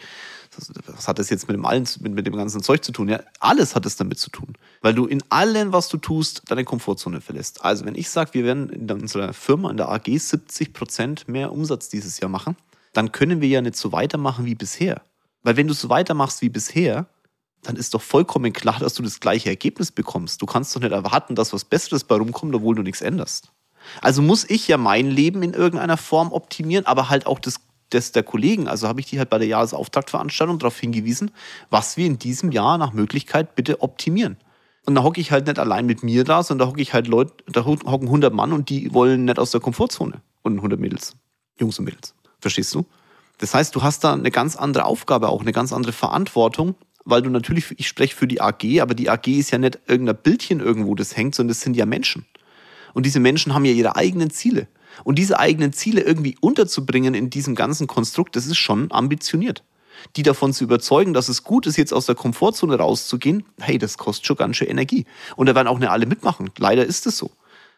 was 0.87 1.09
hat 1.09 1.19
das 1.19 1.31
jetzt 1.31 1.49
mit 1.49 1.57
dem, 1.57 1.64
allen, 1.64 1.87
mit, 2.00 2.14
mit 2.14 2.26
dem 2.26 2.37
ganzen 2.37 2.62
Zeug 2.62 2.85
zu 2.85 2.93
tun? 2.93 3.09
Ja, 3.09 3.21
alles 3.38 3.75
hat 3.75 3.87
es 3.87 3.97
damit 3.97 4.19
zu 4.19 4.31
tun. 4.31 4.55
Weil 4.81 4.95
du 4.95 5.07
in 5.07 5.23
allem, 5.31 5.73
was 5.73 5.88
du 5.88 5.97
tust, 5.97 6.43
deine 6.49 6.64
Komfortzone 6.64 7.21
verlässt. 7.21 7.64
Also 7.64 7.85
wenn 7.85 7.95
ich 7.95 8.11
sage, 8.11 8.35
wir 8.35 8.45
werden 8.45 8.69
in 8.71 8.90
unserer 8.90 9.33
Firma, 9.33 9.71
in 9.71 9.76
der 9.76 9.88
AG, 9.88 10.07
70 10.07 10.73
Prozent 10.73 11.29
mehr 11.29 11.52
Umsatz 11.52 11.88
dieses 11.88 12.21
Jahr 12.21 12.31
machen, 12.31 12.57
dann 12.93 13.12
können 13.12 13.40
wir 13.40 13.49
ja 13.49 13.62
nicht 13.62 13.76
so 13.76 13.93
weitermachen 13.93 14.45
wie 14.45 14.55
bisher. 14.55 15.02
Weil 15.43 15.57
wenn 15.57 15.69
du 15.69 15.75
so 15.75 15.88
weitermachst 15.88 16.43
wie 16.43 16.49
bisher, 16.49 17.07
dann 17.62 17.76
ist 17.76 17.95
doch 17.95 18.02
vollkommen 18.02 18.52
klar, 18.52 18.79
dass 18.79 18.95
du 18.95 19.02
das 19.02 19.21
gleiche 19.21 19.50
Ergebnis 19.50 19.93
bekommst. 19.93 20.40
Du 20.40 20.47
kannst 20.47 20.75
doch 20.75 20.81
nicht 20.81 20.93
erwarten, 20.93 21.35
dass 21.35 21.52
was 21.52 21.64
Besseres 21.64 22.05
bei 22.05 22.17
rumkommt, 22.17 22.55
obwohl 22.55 22.75
du 22.75 22.83
nichts 22.83 23.00
änderst. 23.00 23.52
Also 24.00 24.23
muss 24.23 24.49
ich 24.49 24.69
ja 24.69 24.76
mein 24.76 25.11
Leben 25.11 25.43
in 25.43 25.55
irgendeiner 25.55 25.97
Form 25.97 26.33
optimieren, 26.33 26.87
aber 26.87 27.09
halt 27.09 27.26
auch 27.26 27.38
das 27.38 27.61
des 27.93 28.13
der 28.13 28.23
Kollegen, 28.23 28.69
also 28.69 28.89
habe 28.89 29.01
ich 29.01 29.07
die 29.07 29.19
halt 29.19 29.31
bei 29.31 29.39
der 29.39 29.49
Jahresauftaktveranstaltung 29.49 30.59
darauf 30.59 30.79
hingewiesen, 30.79 31.31
was 31.71 31.97
wir 31.97 32.07
in 32.07 32.19
diesem 32.19 32.53
Jahr 32.53 32.79
nach 32.79 32.93
Möglichkeit 32.93 33.55
bitte 33.55 33.83
optimieren. 33.83 34.37
Und 34.87 34.95
da 34.95 35.03
hocke 35.03 35.21
ich 35.21 35.31
halt 35.31 35.47
nicht 35.47 35.59
allein 35.59 35.87
mit 35.87 36.03
mir 36.03 36.25
da, 36.25 36.43
sondern 36.43 36.67
da 36.67 36.73
hocke 36.73 36.81
ich 36.81 36.95
halt 36.95 37.07
Leute, 37.07 37.33
da 37.47 37.65
hocken 37.65 38.07
100 38.07 38.33
Mann 38.33 38.53
und 38.53 38.71
die 38.71 38.93
wollen 38.95 39.25
nicht 39.27 39.39
aus 39.39 39.51
der 39.51 39.61
Komfortzone. 39.61 40.23
Und 40.43 40.57
100 40.57 40.81
Mädels. 40.81 41.17
Jungs 41.59 41.79
und 41.79 41.85
Mädels. 41.85 42.15
Verstehst 42.41 42.75
du? 42.75 42.87
Das 43.39 43.55
heißt, 43.55 43.75
du 43.75 43.83
hast 43.83 44.05
da 44.05 44.15
eine 44.15 44.31
ganz 44.31 44.57
andere 44.57 44.85
Aufgabe, 44.85 45.29
auch 45.29 45.43
eine 45.43 45.53
ganz 45.53 45.73
andere 45.73 45.93
Verantwortung, 45.93 46.75
weil 47.05 47.23
du 47.23 47.31
natürlich, 47.31 47.75
ich 47.79 47.89
spreche 47.89 48.15
für 48.15 48.27
die 48.27 48.41
AG, 48.41 48.81
aber 48.81 48.95
die 48.95 49.11
AG 49.11 49.27
ist 49.27 49.51
ja 49.51 49.59
nicht 49.59 49.79
irgendein 49.87 50.17
Bildchen 50.17 50.61
irgendwo, 50.61 50.95
das 50.95 51.17
hängt, 51.17 51.35
sondern 51.35 51.51
das 51.51 51.61
sind 51.61 51.77
ja 51.77 51.87
Menschen. 51.87 52.27
Und 52.95 53.07
diese 53.07 53.21
Menschen 53.21 53.55
haben 53.55 53.65
ja 53.65 53.73
ihre 53.73 53.97
eigenen 53.97 54.31
Ziele. 54.31 54.67
Und 55.04 55.19
diese 55.19 55.38
eigenen 55.38 55.73
Ziele 55.73 56.02
irgendwie 56.02 56.37
unterzubringen 56.40 57.14
in 57.14 57.30
diesem 57.30 57.54
ganzen 57.54 57.87
Konstrukt, 57.87 58.37
das 58.37 58.47
ist 58.47 58.59
schon 58.59 58.91
ambitioniert. 58.93 59.65
Die 60.17 60.23
davon 60.23 60.52
zu 60.52 60.65
überzeugen, 60.65 61.13
dass 61.13 61.28
es 61.28 61.45
gut 61.45 61.67
ist, 61.67 61.76
jetzt 61.76 61.93
aus 61.93 62.06
der 62.06 62.15
Komfortzone 62.15 62.76
rauszugehen, 62.76 63.45
hey, 63.60 63.78
das 63.78 63.99
kostet 63.99 64.26
schon 64.26 64.36
ganz 64.36 64.56
schön 64.56 64.69
Energie. 64.69 65.04
Und 65.36 65.47
da 65.47 65.54
werden 65.54 65.69
auch 65.69 65.78
nicht 65.78 65.91
alle 65.91 66.06
mitmachen. 66.06 66.50
Leider 66.58 66.84
ist 66.84 67.06
es 67.06 67.19
so. 67.19 67.30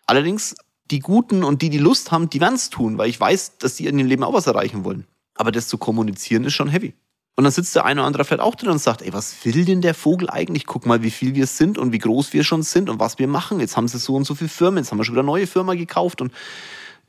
Allerdings, 0.07 0.55
die 0.91 1.01
Guten 1.01 1.43
und 1.43 1.63
die, 1.63 1.71
die 1.71 1.79
Lust 1.79 2.13
haben, 2.13 2.31
die 2.31 2.41
werden 2.41 2.55
es 2.55 2.71
tun, 2.71 2.99
weil 2.99 3.09
ich 3.09 3.19
weiß, 3.19 3.59
dass 3.59 3.77
die 3.77 3.87
in 3.87 3.99
ihrem 3.99 4.09
Leben 4.09 4.25
auch 4.25 4.35
was 4.35 4.47
erreichen 4.47 4.85
wollen. 4.85 5.07
Aber 5.35 5.51
das 5.51 5.69
zu 5.69 5.79
kommunizieren 5.79 6.45
ist 6.45 6.55
schon 6.55 6.69
heavy. 6.69 6.95
Und 7.35 7.45
dann 7.45 7.53
sitzt 7.53 7.75
der 7.75 7.87
eine 7.87 8.01
oder 8.01 8.07
andere 8.07 8.25
vielleicht 8.25 8.43
auch 8.43 8.55
drin 8.55 8.71
und 8.71 8.79
sagt, 8.79 9.01
ey, 9.01 9.13
was 9.13 9.45
will 9.45 9.65
denn 9.65 9.81
der 9.81 9.95
Vogel 9.95 10.29
eigentlich? 10.29 10.67
Guck 10.67 10.85
mal, 10.85 11.03
wie 11.03 11.11
viel 11.11 11.35
wir 11.35 11.47
sind 11.47 11.79
und 11.79 11.93
wie 11.93 11.99
groß 11.99 12.35
wir 12.35 12.45
schon 12.45 12.63
sind 12.63 12.91
und 12.91 13.01
was 13.01 13.19
wir 13.19 13.27
machen. 13.27 13.59
Jetzt 13.59 13.77
haben 13.77 13.89
sie 13.89 13.99
so 13.99 14.15
und 14.15 14.25
so 14.25 14.35
viele 14.35 14.51
Firmen, 14.51 14.85
jetzt 14.85 14.91
haben 14.91 14.99
wir 14.99 15.05
schon 15.05 15.15
wieder 15.15 15.23
neue 15.23 15.47
Firma 15.47 15.75
gekauft 15.75 16.21
und 16.21 16.31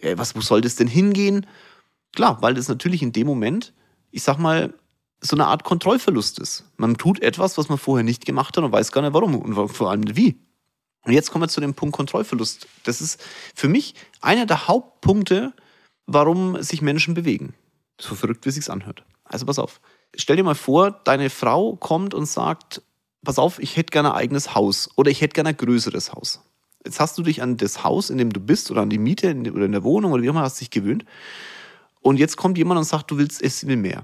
ey, 0.03 0.17
was, 0.17 0.35
wo 0.35 0.41
soll 0.41 0.61
das 0.61 0.75
denn 0.75 0.87
hingehen? 0.87 1.45
Klar, 2.13 2.41
weil 2.41 2.53
das 2.53 2.67
natürlich 2.67 3.01
in 3.01 3.11
dem 3.11 3.27
Moment, 3.27 3.73
ich 4.11 4.23
sag 4.23 4.37
mal, 4.37 4.73
so 5.19 5.35
eine 5.35 5.47
Art 5.47 5.63
Kontrollverlust 5.63 6.39
ist. 6.39 6.65
Man 6.77 6.97
tut 6.97 7.21
etwas, 7.21 7.57
was 7.57 7.69
man 7.69 7.77
vorher 7.77 8.03
nicht 8.03 8.25
gemacht 8.25 8.57
hat 8.57 8.63
und 8.63 8.71
weiß 8.71 8.91
gar 8.91 9.01
nicht 9.01 9.13
warum 9.13 9.35
und 9.35 9.69
vor 9.69 9.89
allem 9.89 10.15
wie. 10.15 10.37
Und 11.05 11.13
jetzt 11.13 11.31
kommen 11.31 11.43
wir 11.43 11.49
zu 11.49 11.61
dem 11.61 11.73
Punkt 11.73 11.95
Kontrollverlust. 11.95 12.67
Das 12.83 13.01
ist 13.01 13.21
für 13.55 13.67
mich 13.67 13.95
einer 14.21 14.45
der 14.45 14.67
Hauptpunkte, 14.67 15.53
warum 16.05 16.61
sich 16.61 16.81
Menschen 16.81 17.13
bewegen. 17.13 17.53
So 17.99 18.15
verrückt, 18.15 18.45
wie 18.45 18.49
es 18.49 18.55
sich 18.55 18.69
anhört. 18.69 19.03
Also 19.23 19.45
pass 19.45 19.59
auf. 19.59 19.79
Stell 20.15 20.35
dir 20.35 20.43
mal 20.43 20.55
vor, 20.55 20.91
deine 20.91 21.29
Frau 21.29 21.75
kommt 21.75 22.13
und 22.13 22.25
sagt, 22.25 22.81
pass 23.23 23.39
auf, 23.39 23.59
ich 23.59 23.77
hätte 23.77 23.91
gerne 23.91 24.13
ein 24.13 24.19
eigenes 24.19 24.55
Haus 24.55 24.89
oder 24.95 25.09
ich 25.09 25.21
hätte 25.21 25.33
gerne 25.33 25.49
ein 25.49 25.57
größeres 25.57 26.13
Haus. 26.13 26.41
Jetzt 26.85 26.99
hast 26.99 27.17
du 27.17 27.23
dich 27.23 27.41
an 27.41 27.57
das 27.57 27.83
Haus, 27.83 28.09
in 28.09 28.17
dem 28.17 28.31
du 28.31 28.39
bist, 28.39 28.69
oder 28.69 28.81
an 28.81 28.89
die 28.89 28.97
Miete 28.97 29.35
oder 29.53 29.65
in 29.65 29.71
der 29.71 29.83
Wohnung 29.83 30.11
oder 30.11 30.21
wie 30.21 30.29
auch 30.29 30.33
immer, 30.33 30.41
hast 30.41 30.59
dich 30.59 30.69
gewöhnt. 30.69 31.05
Und 32.01 32.17
jetzt 32.17 32.35
kommt 32.35 32.57
jemand 32.57 32.77
und 32.77 32.83
sagt, 32.83 33.09
du 33.09 33.17
willst 33.17 33.41
es 33.41 33.65
will 33.65 33.77
mehr. 33.77 34.03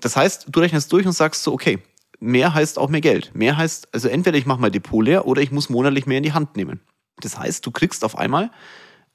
Das 0.00 0.16
heißt, 0.16 0.46
du 0.50 0.60
rechnest 0.60 0.92
durch 0.92 1.06
und 1.06 1.12
sagst 1.12 1.42
so, 1.42 1.52
okay, 1.52 1.78
mehr 2.20 2.52
heißt 2.52 2.78
auch 2.78 2.90
mehr 2.90 3.00
Geld. 3.00 3.34
Mehr 3.34 3.56
heißt, 3.56 3.88
also 3.92 4.08
entweder 4.08 4.36
ich 4.36 4.44
mache 4.44 4.60
mein 4.60 4.72
Depot 4.72 5.02
leer 5.02 5.26
oder 5.26 5.40
ich 5.40 5.50
muss 5.50 5.70
monatlich 5.70 6.06
mehr 6.06 6.18
in 6.18 6.24
die 6.24 6.34
Hand 6.34 6.56
nehmen. 6.56 6.80
Das 7.20 7.38
heißt, 7.38 7.64
du 7.64 7.70
kriegst 7.70 8.04
auf 8.04 8.18
einmal 8.18 8.50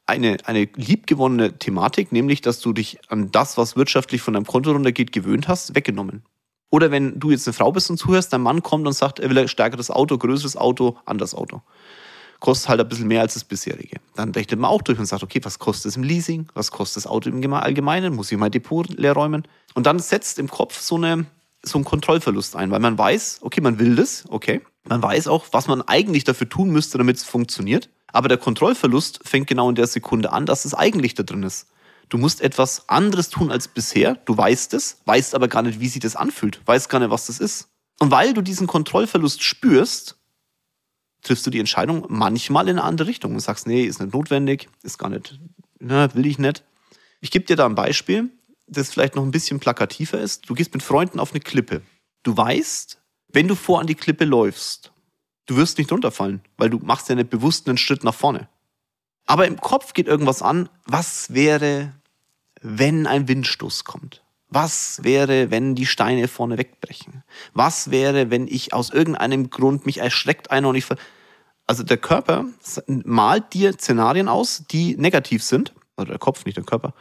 eine, 0.08 0.38
eine 0.46 0.68
liebgewonnene 0.76 1.60
Thematik, 1.60 2.12
nämlich, 2.12 2.42
dass 2.42 2.60
du 2.60 2.74
dich 2.74 3.00
an 3.10 3.30
das, 3.32 3.58
was 3.58 3.76
wirtschaftlich 3.76 4.22
von 4.22 4.34
deinem 4.34 4.46
Konto 4.46 4.72
runtergeht, 4.72 5.12
gewöhnt 5.12 5.48
hast, 5.48 5.76
weggenommen. 5.76 6.24
Oder 6.70 6.90
wenn 6.90 7.20
du 7.20 7.32
jetzt 7.32 7.48
eine 7.48 7.54
Frau 7.54 7.72
bist 7.72 7.90
und 7.90 7.98
zuhörst, 7.98 8.34
dein 8.34 8.42
Mann 8.42 8.64
kommt 8.64 8.88
und 8.88 8.94
sagt, 8.94 9.20
er 9.20 9.30
will 9.30 9.38
ein 9.38 9.48
stärkeres 9.48 9.92
Auto, 9.92 10.18
größeres 10.18 10.58
Auto, 10.58 10.98
anderes 11.06 11.36
Auto 11.36 11.62
kostet 12.40 12.70
halt 12.70 12.80
ein 12.80 12.88
bisschen 12.88 13.08
mehr 13.08 13.22
als 13.22 13.34
das 13.34 13.44
bisherige. 13.44 13.98
Dann 14.16 14.32
rechnet 14.32 14.60
man 14.60 14.70
auch 14.70 14.82
durch 14.82 15.00
und 15.00 15.06
sagt, 15.06 15.24
okay, 15.24 15.40
was 15.44 15.60
kostet 15.60 15.92
es 15.92 15.98
im 15.98 16.04
Leasing? 16.04 16.48
Was 16.54 16.72
kostet 16.72 16.98
das 17.04 17.08
Auto 17.08 17.30
im 17.30 17.54
Allgemeinen? 17.54 18.16
Muss 18.16 18.32
ich 18.32 18.38
mein 18.38 18.52
Depot 18.52 18.88
leer 18.90 19.14
räumen? 19.14 19.48
Und 19.74 19.86
dann 19.86 20.00
setzt 20.00 20.40
im 20.40 20.50
Kopf 20.50 20.80
so, 20.80 20.96
eine, 20.96 21.26
so 21.64 21.78
ein 21.78 21.84
Kontrollverlust 21.84 22.56
ein, 22.56 22.72
weil 22.72 22.80
man 22.80 22.98
weiß, 22.98 23.40
okay, 23.42 23.62
man 23.62 23.80
will 23.80 23.96
das, 23.96 24.26
okay. 24.30 24.62
Man 24.88 25.02
weiß 25.02 25.28
auch, 25.28 25.46
was 25.52 25.68
man 25.68 25.82
eigentlich 25.82 26.24
dafür 26.24 26.48
tun 26.48 26.70
müsste, 26.70 26.98
damit 26.98 27.18
es 27.18 27.24
funktioniert. 27.24 27.90
Aber 28.14 28.30
der 28.30 28.38
Kontrollverlust 28.38 29.20
fängt 29.24 29.48
genau 29.48 29.70
in 29.70 29.76
der 29.76 29.88
Sekunde 29.88 30.32
an, 30.32 30.46
dass 30.46 30.66
es 30.66 30.74
eigentlich 30.74 31.14
da 31.14 31.24
drin 31.24 31.44
ist. 31.44 31.68
Du 32.10 32.18
musst 32.18 32.40
etwas 32.40 32.88
anderes 32.88 33.30
tun 33.30 33.52
als 33.52 33.68
bisher. 33.68 34.16
Du 34.26 34.38
weißt 34.38 34.74
es, 34.74 35.02
weißt 35.06 35.36
aber 35.36 35.50
gar 35.50 35.62
nicht, 35.62 35.82
wie 35.82 35.90
sich 35.90 36.00
das 36.00 36.16
anfühlt, 36.16 36.62
weißt 36.66 36.90
gar 36.90 37.00
nicht, 37.00 37.10
was 37.10 37.26
das 37.26 37.40
ist. 37.40 37.68
Und 38.00 38.12
weil 38.12 38.34
du 38.34 38.42
diesen 38.42 38.68
Kontrollverlust 38.68 39.44
spürst, 39.44 40.17
triffst 41.22 41.46
du 41.46 41.50
die 41.50 41.60
Entscheidung 41.60 42.06
manchmal 42.10 42.68
in 42.70 42.78
eine 42.78 42.88
andere 42.88 43.08
Richtung 43.08 43.34
und 43.34 43.40
sagst, 43.40 43.68
nee, 43.68 43.84
ist 43.84 44.00
nicht 44.00 44.14
notwendig, 44.14 44.70
ist 44.84 44.98
gar 44.98 45.10
nicht, 45.10 45.40
na, 45.80 46.14
will 46.16 46.26
ich 46.26 46.40
nicht. 46.40 46.64
Ich 47.20 47.32
gebe 47.32 47.46
dir 47.46 47.56
da 47.56 47.66
ein 47.66 47.76
Beispiel, 47.76 48.30
das 48.68 48.92
vielleicht 48.92 49.16
noch 49.16 49.24
ein 49.24 49.32
bisschen 49.32 49.60
plakativer 49.60 50.20
ist. 50.20 50.50
Du 50.50 50.54
gehst 50.54 50.74
mit 50.74 50.84
Freunden 50.84 51.20
auf 51.20 51.32
eine 51.32 51.40
Klippe. 51.40 51.82
Du 52.24 52.36
weißt, 52.36 53.02
wenn 53.30 53.48
du 53.48 53.56
vor 53.56 53.80
an 53.80 53.88
die 53.88 53.96
Klippe 53.96 54.26
läufst, 54.26 54.92
du 55.46 55.56
wirst 55.56 55.78
nicht 55.78 55.92
runterfallen, 55.92 56.42
weil 56.58 56.70
du 56.70 56.80
machst 56.80 57.10
ja 57.10 57.16
nicht 57.16 57.30
bewusst 57.30 57.68
einen 57.68 57.78
Schritt 57.78 58.04
nach 58.04 58.14
vorne. 58.14 58.50
Aber 59.26 59.48
im 59.48 59.60
Kopf 59.60 59.94
geht 59.94 60.08
irgendwas 60.08 60.42
an, 60.42 60.70
was 60.86 61.34
wäre, 61.34 61.94
wenn 62.62 63.08
ein 63.08 63.28
Windstoß 63.28 63.84
kommt? 63.84 64.24
Was 64.50 65.04
wäre, 65.04 65.52
wenn 65.52 65.76
die 65.76 65.86
Steine 65.86 66.28
vorne 66.28 66.58
wegbrechen? 66.58 67.24
Was 67.54 67.92
wäre, 67.92 68.32
wenn 68.32 68.48
ich 68.48 68.74
aus 68.74 68.90
irgendeinem 68.90 69.50
Grund 69.50 69.86
mich 69.86 70.00
erschreckt 70.00 70.52
einer 70.52 70.70
und 70.70 70.76
ich... 70.76 70.86
Also 71.70 71.84
der 71.84 71.98
Körper 71.98 72.46
malt 72.88 73.54
dir 73.54 73.74
Szenarien 73.74 74.30
aus, 74.30 74.64
die 74.72 74.96
negativ 74.96 75.44
sind, 75.44 75.74
also 75.98 76.10
der 76.10 76.18
Kopf, 76.18 76.46
nicht 76.46 76.56
der 76.56 76.64
Körper, 76.64 76.94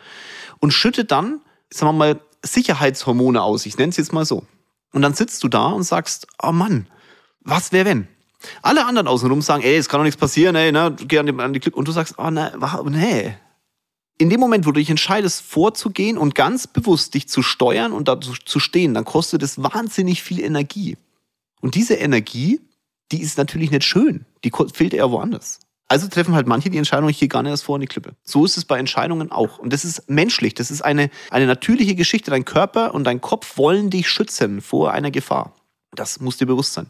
und 0.59 0.73
schüttet 0.73 1.13
dann, 1.13 1.41
sagen 1.71 1.91
wir 1.91 1.99
mal, 1.99 2.21
Sicherheitshormone 2.43 3.41
aus. 3.41 3.65
Ich 3.65 3.79
nenne 3.79 3.91
es 3.91 3.97
jetzt 3.97 4.13
mal 4.13 4.25
so. 4.25 4.45
Und 4.93 5.03
dann 5.03 5.15
sitzt 5.15 5.45
du 5.45 5.49
da 5.49 5.67
und 5.67 5.85
sagst, 5.85 6.27
oh 6.43 6.51
Mann, 6.51 6.89
was 7.43 7.71
wäre 7.71 7.85
wenn? 7.85 8.09
Alle 8.63 8.87
anderen 8.87 9.07
außenrum 9.07 9.41
sagen, 9.41 9.63
ey, 9.63 9.77
es 9.77 9.89
kann 9.89 10.01
doch 10.01 10.05
nichts 10.05 10.21
passieren, 10.21 10.57
ey, 10.57 10.73
ne, 10.73 10.97
geh 11.07 11.19
an 11.19 11.27
die, 11.27 11.39
an 11.39 11.53
die 11.53 11.61
Klippe. 11.61 11.77
Und 11.77 11.87
du 11.87 11.93
sagst, 11.93 12.15
oh 12.19 12.31
ne, 12.31 12.53
nee, 12.87 13.37
In 14.19 14.31
dem 14.31 14.41
Moment, 14.41 14.67
wo 14.67 14.73
du 14.73 14.81
dich 14.81 14.89
entscheidest, 14.89 15.43
vorzugehen 15.43 16.17
und 16.17 16.35
ganz 16.35 16.67
bewusst 16.67 17.13
dich 17.15 17.29
zu 17.29 17.43
steuern 17.43 17.93
und 17.93 18.09
da 18.09 18.19
zu 18.21 18.61
stehen, 18.61 18.95
dann 18.95 19.05
kostet 19.05 19.43
es 19.43 19.63
wahnsinnig 19.63 20.23
viel 20.23 20.41
Energie. 20.41 20.97
Und 21.61 21.75
diese 21.75 21.95
Energie, 21.95 22.61
die 23.13 23.21
ist 23.21 23.37
natürlich 23.37 23.71
nicht 23.71 23.85
schön. 23.85 24.25
Die 24.43 24.53
fehlt 24.73 24.95
eher 24.95 25.11
woanders. 25.11 25.61
Also 25.89 26.09
treffen 26.09 26.35
halt 26.35 26.47
manche 26.47 26.71
die 26.71 26.79
Entscheidung, 26.79 27.09
ich 27.09 27.19
gehe 27.19 27.29
gar 27.29 27.43
nicht 27.43 27.51
erst 27.51 27.65
vor 27.65 27.77
in 27.77 27.83
die 27.83 27.87
Klippe. 27.87 28.17
So 28.25 28.45
ist 28.45 28.57
es 28.57 28.65
bei 28.65 28.79
Entscheidungen 28.79 29.31
auch. 29.31 29.59
Und 29.59 29.73
das 29.73 29.85
ist 29.85 30.11
menschlich. 30.11 30.55
Das 30.55 30.71
ist 30.71 30.83
eine, 30.83 31.11
eine 31.31 31.47
natürliche 31.47 31.95
Geschichte. 31.95 32.31
Dein 32.31 32.45
Körper 32.45 32.95
und 32.95 33.05
dein 33.05 33.21
Kopf 33.21 33.57
wollen 33.57 33.91
dich 33.91 34.09
schützen 34.09 34.61
vor 34.63 34.93
einer 34.93 35.11
Gefahr. 35.11 35.55
Das 35.95 36.21
muss 36.21 36.39
dir 36.39 36.47
bewusst 36.47 36.73
sein. 36.73 36.89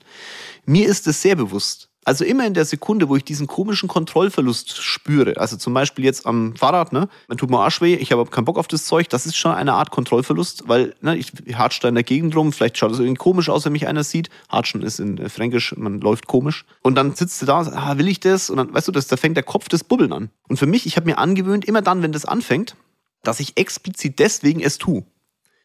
Mir 0.65 0.89
ist 0.89 1.07
es 1.07 1.21
sehr 1.21 1.37
bewusst. 1.37 1.91
Also 2.07 2.25
immer 2.25 2.47
in 2.47 2.55
der 2.55 2.65
Sekunde, 2.65 3.09
wo 3.09 3.17
ich 3.17 3.25
diesen 3.25 3.49
komischen 3.49 3.89
Kontrollverlust 3.89 4.81
spüre, 4.81 5.39
also 5.39 5.57
zum 5.57 5.75
Beispiel 5.75 6.05
jetzt 6.05 6.25
am 6.25 6.55
Fahrrad, 6.55 6.93
ne, 6.93 7.09
man 7.27 7.37
tut 7.37 7.51
mir 7.51 7.59
Arsch 7.59 7.81
weh, 7.81 7.97
ich 7.97 8.13
habe 8.13 8.25
keinen 8.27 8.45
Bock 8.45 8.59
auf 8.59 8.69
das 8.69 8.85
Zeug, 8.85 9.09
das 9.09 9.27
ist 9.27 9.37
schon 9.37 9.51
eine 9.51 9.73
Art 9.73 9.91
Kontrollverlust, 9.91 10.69
weil 10.69 10.95
ne, 11.01 11.17
ich, 11.17 11.33
hatsche 11.55 11.81
da 11.81 11.89
in 11.89 11.97
der 11.97 12.05
Gegend 12.05 12.37
rum, 12.37 12.53
vielleicht 12.53 12.79
schaut 12.79 12.93
es 12.93 13.01
irgendwie 13.01 13.17
komisch 13.17 13.49
aus, 13.49 13.65
wenn 13.65 13.73
mich 13.73 13.89
einer 13.89 14.05
sieht. 14.05 14.31
Hatschen 14.49 14.83
ist 14.83 15.01
in 15.01 15.19
äh, 15.19 15.29
Fränkisch, 15.29 15.75
man 15.77 16.01
läuft 16.01 16.29
komisch. 16.29 16.65
Und 16.81 16.95
dann 16.95 17.17
sitzt 17.17 17.43
du 17.43 17.47
da, 17.47 17.59
ah, 17.59 17.99
will 17.99 18.07
ich 18.07 18.21
das? 18.21 18.51
Und 18.51 18.59
dann, 18.59 18.73
weißt 18.73 18.87
du, 18.87 18.93
das, 18.93 19.09
da 19.09 19.17
fängt 19.17 19.37
der 19.37 19.43
Kopf 19.43 19.69
das 19.69 19.83
Bubbeln 19.83 20.13
an. 20.13 20.31
Und 20.47 20.59
für 20.59 20.67
mich, 20.67 20.87
ich 20.87 20.97
habe 20.97 21.07
mir 21.07 21.19
angewöhnt, 21.19 21.65
immer 21.65 21.83
dann, 21.83 22.03
wenn 22.03 22.13
das 22.13 22.25
anfängt, 22.25 22.77
dass 23.25 23.41
ich 23.41 23.57
explizit 23.59 24.21
deswegen 24.21 24.61
es 24.61 24.79
tue. 24.79 25.03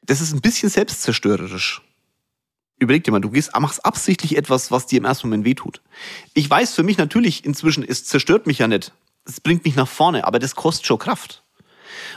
Das 0.01 0.21
ist 0.21 0.33
ein 0.33 0.41
bisschen 0.41 0.69
selbstzerstörerisch 0.69 1.83
überleg 2.81 3.03
dir 3.03 3.11
mal, 3.11 3.21
du 3.21 3.29
gehst, 3.29 3.51
machst 3.59 3.85
absichtlich 3.85 4.35
etwas, 4.35 4.71
was 4.71 4.87
dir 4.87 4.97
im 4.97 5.05
ersten 5.05 5.27
Moment 5.27 5.45
wehtut. 5.45 5.81
Ich 6.33 6.49
weiß 6.49 6.73
für 6.73 6.83
mich 6.83 6.97
natürlich 6.97 7.45
inzwischen, 7.45 7.83
es 7.87 8.05
zerstört 8.05 8.47
mich 8.47 8.57
ja 8.57 8.67
nicht. 8.67 8.91
Es 9.23 9.39
bringt 9.39 9.63
mich 9.65 9.75
nach 9.75 9.87
vorne, 9.87 10.25
aber 10.25 10.39
das 10.39 10.55
kostet 10.55 10.87
schon 10.87 10.97
Kraft. 10.97 11.43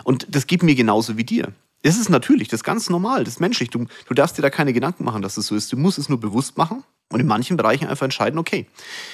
Und 0.04 0.26
das 0.34 0.46
geht 0.46 0.62
mir 0.62 0.74
genauso 0.74 1.18
wie 1.18 1.24
dir. 1.24 1.52
Das 1.82 1.98
ist 1.98 2.08
natürlich, 2.08 2.48
das 2.48 2.60
ist 2.60 2.64
ganz 2.64 2.88
normal, 2.88 3.24
das 3.24 3.34
ist 3.34 3.40
menschlich. 3.40 3.68
Du, 3.68 3.86
du 4.06 4.14
darfst 4.14 4.38
dir 4.38 4.42
da 4.42 4.48
keine 4.48 4.72
Gedanken 4.72 5.04
machen, 5.04 5.20
dass 5.20 5.36
es 5.36 5.48
so 5.48 5.54
ist. 5.54 5.70
Du 5.70 5.76
musst 5.76 5.98
es 5.98 6.08
nur 6.08 6.18
bewusst 6.18 6.56
machen 6.56 6.82
und 7.10 7.20
in 7.20 7.26
manchen 7.26 7.58
Bereichen 7.58 7.86
einfach 7.86 8.04
entscheiden, 8.04 8.38
okay. 8.38 8.66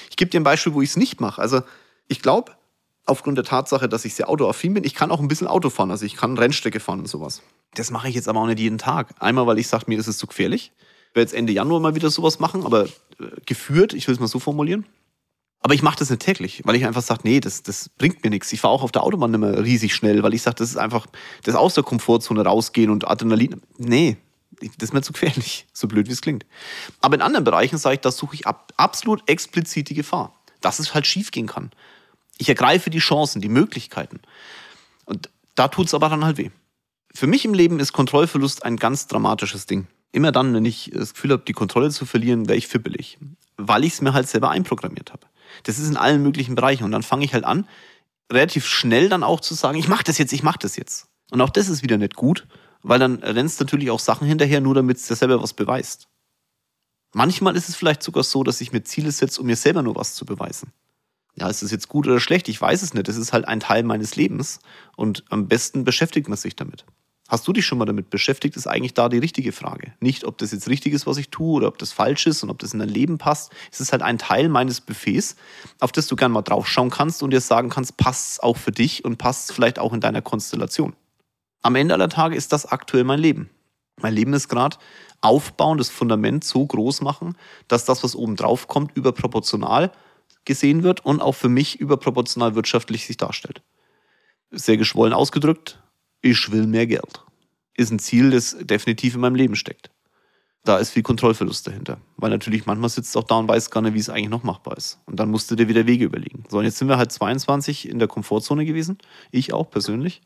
Ich 0.09 0.15
gebe 0.15 0.31
dir 0.31 0.39
ein 0.39 0.45
Beispiel, 0.45 0.73
wo 0.73 0.81
ich 0.81 0.91
es 0.91 0.95
nicht 0.95 1.19
mache. 1.19 1.41
Also 1.41 1.63
ich 2.07 2.21
glaube, 2.21 2.53
aufgrund 3.05 3.37
der 3.37 3.43
Tatsache, 3.43 3.89
dass 3.89 4.05
ich 4.05 4.15
sehr 4.15 4.29
autoaffin 4.29 4.73
bin, 4.73 4.85
ich 4.85 4.95
kann 4.95 5.11
auch 5.11 5.19
ein 5.19 5.27
bisschen 5.27 5.47
Auto 5.47 5.69
fahren. 5.69 5.91
Also 5.91 6.05
ich 6.05 6.15
kann 6.15 6.37
Rennstrecke 6.37 6.79
fahren 6.79 6.99
und 6.99 7.09
sowas. 7.09 7.41
Das 7.73 7.91
mache 7.91 8.07
ich 8.07 8.15
jetzt 8.15 8.29
aber 8.29 8.39
auch 8.39 8.47
nicht 8.47 8.59
jeden 8.59 8.77
Tag. 8.77 9.15
Einmal, 9.19 9.47
weil 9.47 9.59
ich 9.59 9.67
sage, 9.67 9.85
mir 9.87 9.99
ist 9.99 10.07
es 10.07 10.17
zu 10.17 10.27
gefährlich 10.27 10.71
werde 11.13 11.27
jetzt 11.27 11.33
Ende 11.33 11.53
Januar 11.53 11.79
mal 11.79 11.95
wieder 11.95 12.09
sowas 12.09 12.39
machen, 12.39 12.65
aber 12.65 12.85
äh, 12.85 12.89
geführt, 13.45 13.93
ich 13.93 14.07
will 14.07 14.13
es 14.13 14.19
mal 14.19 14.27
so 14.27 14.39
formulieren. 14.39 14.85
Aber 15.63 15.75
ich 15.75 15.83
mache 15.83 15.99
das 15.99 16.09
nicht 16.09 16.23
täglich, 16.23 16.61
weil 16.65 16.75
ich 16.75 16.85
einfach 16.85 17.03
sage, 17.03 17.21
nee, 17.23 17.39
das, 17.39 17.61
das 17.61 17.89
bringt 17.89 18.23
mir 18.23 18.31
nichts. 18.31 18.51
Ich 18.51 18.61
fahre 18.61 18.73
auch 18.73 18.81
auf 18.81 18.91
der 18.91 19.03
Autobahn 19.03 19.29
nicht 19.29 19.41
mehr 19.41 19.63
riesig 19.63 19.93
schnell, 19.93 20.23
weil 20.23 20.33
ich 20.33 20.41
sage, 20.41 20.55
das 20.55 20.69
ist 20.69 20.77
einfach 20.77 21.05
das 21.43 21.53
aus 21.53 21.75
der 21.75 21.83
Komfortzone 21.83 22.43
rausgehen 22.43 22.89
und 22.89 23.07
Adrenalin. 23.07 23.61
Nee, 23.77 24.17
das 24.59 24.89
ist 24.89 24.93
mir 24.93 25.03
zu 25.03 25.13
gefährlich, 25.13 25.67
so 25.73 25.87
blöd 25.87 26.07
wie 26.07 26.13
es 26.13 26.21
klingt. 26.21 26.45
Aber 26.99 27.15
in 27.15 27.21
anderen 27.21 27.43
Bereichen 27.43 27.77
sage 27.77 27.95
ich, 27.95 28.01
da 28.01 28.11
suche 28.11 28.35
ich 28.35 28.47
ab, 28.47 28.73
absolut 28.77 29.27
explizit 29.29 29.89
die 29.89 29.93
Gefahr, 29.93 30.33
dass 30.61 30.79
es 30.79 30.95
halt 30.95 31.05
schiefgehen 31.05 31.47
kann. 31.47 31.69
Ich 32.37 32.49
ergreife 32.49 32.89
die 32.89 32.99
Chancen, 32.99 33.39
die 33.39 33.49
Möglichkeiten. 33.49 34.19
Und 35.05 35.29
da 35.53 35.67
tut 35.67 35.87
es 35.87 35.93
aber 35.93 36.09
dann 36.09 36.25
halt 36.25 36.37
weh. 36.37 36.49
Für 37.13 37.27
mich 37.27 37.45
im 37.45 37.53
Leben 37.53 37.79
ist 37.79 37.93
Kontrollverlust 37.93 38.63
ein 38.63 38.77
ganz 38.77 39.05
dramatisches 39.05 39.67
Ding 39.67 39.85
immer 40.11 40.31
dann, 40.31 40.53
wenn 40.53 40.65
ich 40.65 40.91
das 40.93 41.13
Gefühl 41.13 41.31
habe, 41.31 41.43
die 41.47 41.53
Kontrolle 41.53 41.89
zu 41.89 42.05
verlieren, 42.05 42.47
wäre 42.47 42.57
ich 42.57 42.67
fibbelig. 42.67 43.17
Weil 43.57 43.83
ich 43.83 43.93
es 43.93 44.01
mir 44.01 44.13
halt 44.13 44.27
selber 44.27 44.49
einprogrammiert 44.49 45.11
habe. 45.11 45.27
Das 45.63 45.79
ist 45.79 45.89
in 45.89 45.97
allen 45.97 46.23
möglichen 46.23 46.55
Bereichen. 46.55 46.83
Und 46.83 46.91
dann 46.91 47.03
fange 47.03 47.25
ich 47.25 47.33
halt 47.33 47.43
an, 47.43 47.67
relativ 48.31 48.65
schnell 48.65 49.09
dann 49.09 49.23
auch 49.23 49.39
zu 49.39 49.53
sagen, 49.53 49.77
ich 49.77 49.87
mache 49.87 50.03
das 50.03 50.17
jetzt, 50.17 50.33
ich 50.33 50.43
mache 50.43 50.59
das 50.59 50.75
jetzt. 50.75 51.07
Und 51.31 51.41
auch 51.41 51.49
das 51.49 51.69
ist 51.69 51.83
wieder 51.83 51.97
nicht 51.97 52.15
gut, 52.15 52.47
weil 52.81 52.99
dann 52.99 53.15
rennst 53.23 53.59
natürlich 53.59 53.91
auch 53.91 53.99
Sachen 53.99 54.27
hinterher, 54.27 54.61
nur 54.61 54.75
damit 54.75 54.97
es 54.97 55.07
dir 55.07 55.15
selber 55.15 55.41
was 55.41 55.53
beweist. 55.53 56.07
Manchmal 57.13 57.55
ist 57.55 57.69
es 57.69 57.75
vielleicht 57.75 58.03
sogar 58.03 58.23
so, 58.23 58.43
dass 58.43 58.61
ich 58.61 58.71
mir 58.71 58.83
Ziele 58.83 59.11
setze, 59.11 59.41
um 59.41 59.47
mir 59.47 59.57
selber 59.57 59.81
nur 59.81 59.95
was 59.95 60.15
zu 60.15 60.25
beweisen. 60.25 60.71
Ja, 61.35 61.49
ist 61.49 61.61
das 61.61 61.71
jetzt 61.71 61.87
gut 61.87 62.07
oder 62.07 62.19
schlecht? 62.19 62.49
Ich 62.49 62.61
weiß 62.61 62.81
es 62.81 62.93
nicht. 62.93 63.07
Das 63.07 63.17
ist 63.17 63.33
halt 63.33 63.47
ein 63.47 63.59
Teil 63.59 63.83
meines 63.83 64.15
Lebens. 64.15 64.59
Und 64.95 65.23
am 65.29 65.47
besten 65.47 65.83
beschäftigt 65.83 66.27
man 66.27 66.37
sich 66.37 66.55
damit. 66.55 66.85
Hast 67.31 67.47
du 67.47 67.53
dich 67.53 67.65
schon 67.65 67.77
mal 67.77 67.85
damit 67.85 68.09
beschäftigt, 68.09 68.57
ist 68.57 68.67
eigentlich 68.67 68.93
da 68.93 69.07
die 69.07 69.17
richtige 69.17 69.53
Frage. 69.53 69.93
Nicht, 70.01 70.25
ob 70.25 70.37
das 70.37 70.51
jetzt 70.51 70.67
richtig 70.67 70.91
ist, 70.91 71.07
was 71.07 71.15
ich 71.15 71.29
tue, 71.29 71.53
oder 71.53 71.69
ob 71.69 71.77
das 71.77 71.93
falsch 71.93 72.27
ist 72.27 72.43
und 72.43 72.49
ob 72.49 72.59
das 72.59 72.73
in 72.73 72.79
dein 72.79 72.89
Leben 72.89 73.17
passt. 73.19 73.53
Es 73.71 73.79
ist 73.79 73.93
halt 73.93 74.01
ein 74.01 74.17
Teil 74.17 74.49
meines 74.49 74.81
Buffets, 74.81 75.37
auf 75.79 75.93
das 75.93 76.07
du 76.07 76.17
gerne 76.17 76.33
mal 76.33 76.41
draufschauen 76.41 76.89
kannst 76.89 77.23
und 77.23 77.31
dir 77.31 77.39
sagen 77.39 77.69
kannst, 77.69 77.95
passt 77.95 78.33
es 78.33 78.39
auch 78.41 78.57
für 78.57 78.73
dich 78.73 79.05
und 79.05 79.15
passt 79.15 79.49
es 79.49 79.55
vielleicht 79.55 79.79
auch 79.79 79.93
in 79.93 80.01
deiner 80.01 80.21
Konstellation. 80.21 80.93
Am 81.61 81.75
Ende 81.75 81.93
aller 81.93 82.09
Tage 82.09 82.35
ist 82.35 82.51
das 82.51 82.65
aktuell 82.65 83.05
mein 83.05 83.19
Leben. 83.19 83.49
Mein 84.01 84.13
Leben 84.13 84.33
ist 84.33 84.49
gerade 84.49 84.75
aufbauen, 85.21 85.77
das 85.77 85.89
Fundament 85.89 86.43
so 86.43 86.65
groß 86.65 86.99
machen, 86.99 87.37
dass 87.69 87.85
das, 87.85 88.03
was 88.03 88.13
oben 88.13 88.35
drauf 88.35 88.67
kommt, 88.67 88.97
überproportional 88.97 89.93
gesehen 90.43 90.83
wird 90.83 91.05
und 91.05 91.21
auch 91.21 91.35
für 91.35 91.47
mich 91.47 91.79
überproportional 91.79 92.55
wirtschaftlich 92.55 93.05
sich 93.05 93.15
darstellt. 93.15 93.61
Sehr 94.49 94.75
geschwollen 94.75 95.13
ausgedrückt, 95.13 95.81
ich 96.21 96.51
will 96.51 96.67
mehr 96.67 96.87
Geld. 96.87 97.23
Ist 97.75 97.91
ein 97.91 97.99
Ziel, 97.99 98.31
das 98.31 98.55
definitiv 98.59 99.15
in 99.15 99.21
meinem 99.21 99.35
Leben 99.35 99.55
steckt. 99.55 99.89
Da 100.63 100.77
ist 100.77 100.91
viel 100.91 101.01
Kontrollverlust 101.01 101.65
dahinter. 101.65 101.99
Weil 102.17 102.29
natürlich 102.29 102.67
manchmal 102.67 102.89
sitzt 102.89 103.17
auch 103.17 103.23
da 103.23 103.35
und 103.35 103.47
weiß 103.47 103.71
gar 103.71 103.81
nicht, 103.81 103.95
wie 103.95 103.99
es 103.99 104.09
eigentlich 104.09 104.29
noch 104.29 104.43
machbar 104.43 104.77
ist. 104.77 104.99
Und 105.05 105.19
dann 105.19 105.31
musst 105.31 105.49
du 105.49 105.55
dir 105.55 105.67
wieder 105.67 105.87
Wege 105.87 106.05
überlegen. 106.05 106.43
So, 106.49 106.59
und 106.59 106.65
jetzt 106.65 106.77
sind 106.77 106.87
wir 106.87 106.97
halt 106.97 107.11
22 107.11 107.89
in 107.89 107.97
der 107.97 108.07
Komfortzone 108.07 108.65
gewesen. 108.65 108.99
Ich 109.31 109.53
auch 109.53 109.71
persönlich. 109.71 110.21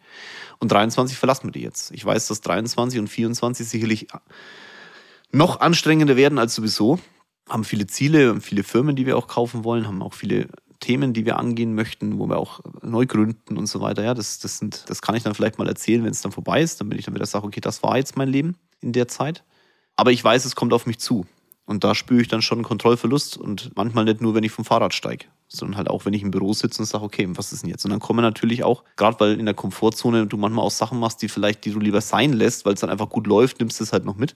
Und 0.60 0.72
23 0.74 1.18
verlassen 1.18 1.46
wir 1.46 1.52
die 1.52 1.62
jetzt. 1.62 1.92
Ich 1.92 2.04
weiß, 2.04 2.28
dass 2.28 2.42
23 2.42 3.00
und 3.00 3.08
24 3.08 3.66
sicherlich 3.66 4.08
noch 5.32 5.62
anstrengender 5.62 6.18
werden 6.18 6.38
als 6.38 6.56
sowieso. 6.56 7.00
Haben 7.48 7.64
viele 7.64 7.88
Ziele, 7.88 8.42
viele 8.42 8.64
Firmen, 8.64 8.98
die 8.98 9.06
wir 9.06 9.18
auch 9.18 9.28
kaufen 9.28 9.64
wollen, 9.64 9.88
haben 9.88 10.02
auch 10.02 10.14
viele 10.14 10.50
Themen, 10.80 11.14
die 11.14 11.26
wir 11.26 11.38
angehen 11.38 11.74
möchten, 11.76 12.20
wo 12.20 12.28
wir 12.28 12.38
auch 12.38 12.60
neu 12.82 13.06
gründen 13.06 13.58
und 13.58 13.68
so 13.68 13.82
weiter. 13.82 14.04
Ja, 14.04 14.14
das, 14.14 14.40
das, 14.40 14.58
sind, 14.58 14.86
das 14.88 15.02
kann 15.02 15.16
ich 15.16 15.24
dann 15.24 15.36
vielleicht 15.36 15.58
mal 15.58 15.68
erzählen, 15.68 16.04
wenn 16.04 16.12
es 16.12 16.22
dann 16.22 16.32
vorbei 16.32 16.62
ist, 16.62 16.80
damit 16.82 17.00
ich 17.00 17.06
dann 17.06 17.16
wieder 17.16 17.26
sage, 17.26 17.46
okay, 17.46 17.62
das 17.62 17.84
war 17.84 17.98
jetzt 17.98 18.18
mein 18.18 18.30
Leben 18.30 18.56
in 18.82 18.94
der 18.94 19.08
Zeit. 19.08 19.44
Aber 19.96 20.12
ich 20.12 20.24
weiß, 20.24 20.46
es 20.46 20.56
kommt 20.56 20.74
auf 20.74 20.86
mich 20.86 21.00
zu. 21.00 21.26
Und 21.66 21.84
da 21.84 21.96
spüre 21.96 22.22
ich 22.22 22.28
dann 22.28 22.44
schon 22.44 22.62
Kontrollverlust 22.62 23.38
und 23.38 23.72
manchmal 23.76 24.06
nicht 24.06 24.22
nur, 24.22 24.36
wenn 24.36 24.44
ich 24.44 24.52
vom 24.52 24.66
Fahrrad 24.66 24.94
steige, 24.94 25.26
sondern 25.48 25.78
halt 25.78 25.90
auch, 25.90 26.06
wenn 26.06 26.14
ich 26.14 26.22
im 26.22 26.30
Büro 26.30 26.54
sitze 26.54 26.82
und 26.82 26.86
sage, 26.86 27.04
okay, 27.04 27.28
was 27.32 27.52
ist 27.52 27.64
denn 27.64 27.72
jetzt? 27.72 27.84
Und 27.86 27.92
dann 27.92 28.00
kommen 28.00 28.22
natürlich 28.22 28.64
auch, 28.64 28.84
gerade 28.98 29.20
weil 29.20 29.40
in 29.40 29.46
der 29.46 29.56
Komfortzone 29.56 30.28
du 30.28 30.38
manchmal 30.38 30.64
auch 30.64 30.72
Sachen 30.72 31.00
machst, 31.00 31.24
die 31.24 31.28
vielleicht, 31.28 31.66
die 31.66 31.72
du 31.72 31.80
lieber 31.80 32.02
sein 32.02 32.34
lässt, 32.34 32.66
weil 32.66 32.76
es 32.76 32.82
dann 32.82 32.92
einfach 32.92 33.10
gut 33.10 33.26
läuft, 33.26 33.60
nimmst 33.60 33.80
du 33.80 33.84
es 33.84 33.94
halt 33.94 34.06
noch 34.06 34.16
mit. 34.16 34.36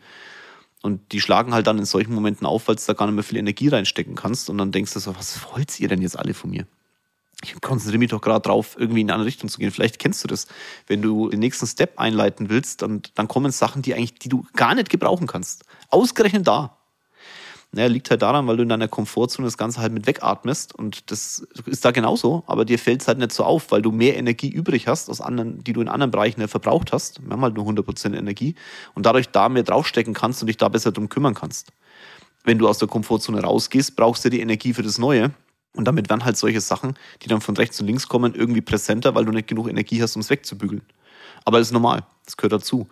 Und 0.82 1.12
die 1.12 1.20
schlagen 1.20 1.54
halt 1.54 1.68
dann 1.68 1.78
in 1.78 1.86
solchen 1.86 2.14
Momenten 2.14 2.48
auf, 2.48 2.68
weil 2.68 2.76
du 2.76 2.82
da 2.86 2.94
gar 2.94 3.06
nicht 3.06 3.16
mehr 3.16 3.24
viel 3.24 3.38
Energie 3.38 3.68
reinstecken 3.68 4.16
kannst. 4.16 4.50
Und 4.50 4.58
dann 4.58 4.72
denkst 4.72 4.94
du 4.94 5.00
so, 5.00 5.16
was 5.16 5.40
wollt 5.52 5.80
ihr 5.80 5.90
denn 5.90 6.02
jetzt 6.02 6.18
alle 6.18 6.34
von 6.34 6.50
mir? 6.50 6.66
Ich 7.44 7.60
konzentriere 7.62 8.00
mich 8.00 8.10
doch 8.10 8.22
gerade 8.22 8.42
drauf, 8.42 8.76
irgendwie 8.78 9.02
in 9.02 9.08
eine 9.08 9.14
andere 9.14 9.28
Richtung 9.28 9.50
zu 9.50 9.60
gehen. 9.60 9.72
Vielleicht 9.72 10.00
kennst 10.00 10.24
du 10.24 10.28
das. 10.28 10.48
Wenn 10.88 11.02
du 11.02 11.30
den 11.30 11.40
nächsten 11.40 11.68
Step 11.68 11.98
einleiten 11.98 12.50
willst, 12.50 12.82
dann, 12.82 13.02
dann 13.16 13.28
kommen 13.28 13.52
Sachen, 13.52 13.82
die 13.82 13.94
eigentlich, 13.94 14.16
die 14.16 14.30
du 14.30 14.46
gar 14.56 14.76
nicht 14.76 14.90
gebrauchen 14.90 15.28
kannst. 15.28 15.64
Ausgerechnet 15.90 16.48
da. 16.48 16.79
Naja, 17.72 17.88
liegt 17.88 18.10
halt 18.10 18.24
daran, 18.24 18.48
weil 18.48 18.58
du 18.58 18.64
in 18.64 18.70
deiner 18.70 18.88
Komfortzone 18.88 19.46
das 19.46 19.58
Ganze 19.58 19.80
halt 19.80 19.94
mit 19.94 20.08
wegatmest 20.08 20.74
und 20.74 21.12
das 21.12 21.46
ist 21.68 21.86
da 21.86 21.92
genauso, 21.92 22.44
aber 22.48 22.66
dir 22.66 22.80
fällt 22.80 23.02
es 23.02 23.08
halt 23.08 23.20
nicht 23.20 23.32
so 23.32 23.44
auf, 23.44 23.72
weil 23.72 23.84
du 23.84 23.92
mehr 23.92 24.18
Energie 24.18 24.50
übrig 24.50 24.88
hast, 24.88 25.08
aus 25.08 25.22
anderen, 25.22 25.64
die 25.64 25.74
du 25.74 25.82
in 25.82 25.88
anderen 25.88 26.10
Bereichen 26.10 26.48
verbraucht 26.48 26.92
hast. 26.92 27.24
Wir 27.24 27.32
haben 27.32 27.44
halt 27.44 27.56
nur 27.56 27.68
100% 27.68 28.18
Energie 28.18 28.56
und 28.96 29.06
dadurch 29.06 29.30
da 29.30 29.50
mehr 29.50 29.62
draufstecken 29.62 30.16
kannst 30.16 30.42
und 30.42 30.48
dich 30.48 30.58
da 30.58 30.68
besser 30.68 30.92
drum 30.92 31.10
kümmern 31.10 31.36
kannst. 31.36 31.72
Wenn 32.44 32.58
du 32.58 32.68
aus 32.68 32.80
der 32.80 32.88
Komfortzone 32.88 33.42
rausgehst, 33.42 33.96
brauchst 33.96 34.26
du 34.26 34.30
die 34.30 34.40
Energie 34.40 34.74
für 34.74 34.82
das 34.82 34.98
Neue 34.98 35.32
und 35.76 35.86
damit 35.86 36.10
werden 36.10 36.26
halt 36.26 36.38
solche 36.38 36.62
Sachen, 36.62 36.96
die 37.22 37.28
dann 37.28 37.42
von 37.42 37.56
rechts 37.56 37.80
und 37.80 37.86
links 37.86 38.08
kommen, 38.08 38.34
irgendwie 38.34 38.62
präsenter, 38.62 39.14
weil 39.14 39.26
du 39.26 39.32
nicht 39.32 39.48
genug 39.48 39.70
Energie 39.70 40.02
hast, 40.02 40.16
um 40.16 40.22
es 40.22 40.32
wegzubügeln. 40.32 40.82
Aber 41.46 41.60
das 41.60 41.68
ist 41.68 41.74
normal, 41.74 42.04
das 42.26 42.36
gehört 42.36 42.54
dazu. 42.54 42.88